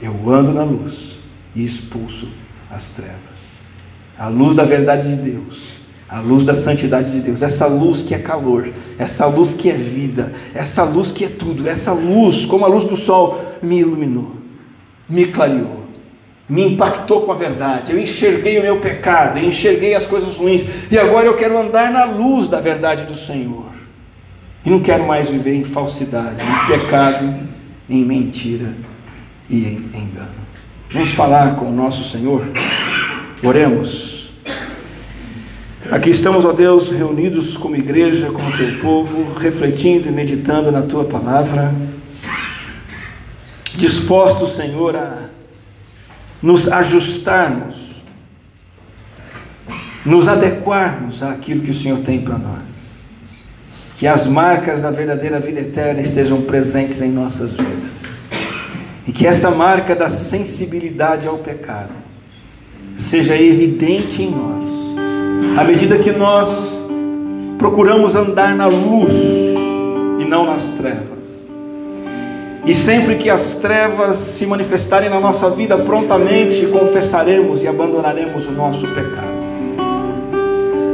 Eu 0.01 0.15
ando 0.31 0.53
na 0.53 0.63
luz 0.63 1.19
e 1.55 1.65
expulso 1.65 2.29
as 2.71 2.91
trevas. 2.91 3.19
A 4.19 4.29
luz 4.29 4.55
da 4.55 4.65
verdade 4.65 5.09
de 5.09 5.31
Deus, 5.31 5.79
a 6.09 6.21
luz 6.21 6.45
da 6.45 6.55
santidade 6.55 7.11
de 7.11 7.21
Deus, 7.21 7.43
essa 7.43 7.67
luz 7.67 8.03
que 8.03 8.15
é 8.15 8.19
calor, 8.19 8.69
essa 8.99 9.27
luz 9.27 9.55
que 9.55 9.71
é 9.71 9.75
vida, 9.75 10.33
essa 10.55 10.83
luz 10.83 11.13
que 11.13 11.25
é 11.25 11.29
tudo, 11.29 11.69
essa 11.69 11.93
luz, 11.93 12.45
como 12.45 12.65
a 12.65 12.69
luz 12.69 12.85
do 12.85 12.97
sol, 12.97 13.45
me 13.63 13.79
iluminou, 13.79 14.37
me 15.09 15.27
clareou 15.27 15.79
me 16.49 16.65
impactou 16.65 17.23
com 17.23 17.33
a 17.33 17.35
verdade. 17.35 17.93
Eu 17.93 18.01
enxerguei 18.01 18.59
o 18.59 18.63
meu 18.63 18.81
pecado, 18.81 19.39
eu 19.39 19.45
enxerguei 19.47 19.95
as 19.95 20.07
coisas 20.07 20.37
ruins, 20.39 20.65
e 20.91 20.99
agora 20.99 21.27
eu 21.27 21.37
quero 21.37 21.59
andar 21.59 21.93
na 21.93 22.05
luz 22.05 22.49
da 22.49 22.59
verdade 22.59 23.05
do 23.05 23.15
Senhor. 23.15 23.67
E 24.65 24.71
não 24.71 24.81
quero 24.81 25.07
mais 25.07 25.29
viver 25.29 25.55
em 25.55 25.65
falsidade, 25.65 26.43
em 26.43 26.67
pecado, 26.67 27.41
em 27.89 28.05
mentira 28.05 28.75
e 29.49 29.67
em 29.67 30.03
engano. 30.03 30.35
Vamos 30.91 31.13
falar 31.13 31.57
com 31.57 31.67
o 31.67 31.73
nosso 31.73 32.05
Senhor? 32.05 32.45
Oremos. 33.43 34.31
Aqui 35.91 36.11
estamos, 36.11 36.45
ó 36.45 36.53
Deus, 36.53 36.91
reunidos 36.91 37.57
como 37.57 37.77
igreja, 37.77 38.31
como 38.31 38.57
teu 38.57 38.79
povo, 38.79 39.33
refletindo 39.35 40.09
e 40.09 40.13
meditando 40.13 40.71
na 40.71 40.83
tua 40.83 41.05
palavra, 41.05 41.75
dispostos, 43.75 44.57
Senhor, 44.57 44.97
a 44.97 45.29
nos 46.43 46.71
ajustarmos, 46.71 47.89
nos 50.05 50.29
adequarmos 50.29 51.23
àquilo 51.23 51.63
que 51.63 51.71
o 51.71 51.75
Senhor 51.75 52.01
tem 52.01 52.21
para 52.21 52.39
nós. 52.39 52.79
Que 53.97 54.07
as 54.07 54.27
marcas 54.27 54.81
da 54.81 54.91
verdadeira 54.91 55.41
vida 55.41 55.61
eterna 55.61 56.01
estejam 56.01 56.43
presentes 56.43 57.01
em 57.01 57.11
nossas 57.11 57.53
vidas. 57.53 57.88
E 59.09 59.13
que 59.13 59.27
essa 59.27 59.51
marca 59.51 59.97
da 59.97 60.09
sensibilidade 60.09 61.27
ao 61.27 61.39
pecado 61.39 61.91
seja 62.97 63.37
evidente 63.37 64.23
em 64.23 64.31
nós, 64.31 65.59
à 65.59 65.65
medida 65.65 65.99
que 65.99 66.13
nós 66.13 66.79
procuramos 67.59 68.15
andar 68.15 68.55
na 68.55 68.67
luz 68.67 69.13
e 70.21 70.25
não 70.25 70.47
nas 70.47 70.65
trevas 70.77 71.19
e 72.69 72.75
sempre 72.75 73.17
que 73.17 73.31
as 73.31 73.55
trevas 73.55 74.19
se 74.19 74.45
manifestarem 74.45 75.09
na 75.09 75.19
nossa 75.19 75.49
vida, 75.49 75.79
prontamente 75.79 76.67
confessaremos 76.67 77.63
e 77.63 77.67
abandonaremos 77.67 78.47
o 78.47 78.53
nosso 78.53 78.87
pecado. 78.89 79.39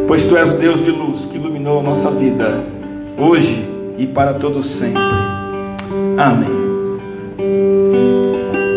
Pois 0.07 0.25
tu 0.25 0.37
és 0.37 0.51
o 0.51 0.57
Deus 0.57 0.85
de 0.85 0.93
luz 0.93 1.25
que 1.25 1.37
iluminou 1.37 1.81
a 1.81 1.83
nossa 1.83 2.13
vida, 2.13 2.65
hoje 3.19 3.69
e 3.99 4.07
para 4.07 4.35
todos 4.35 4.67
sempre. 4.67 5.03
Amém. 6.17 6.64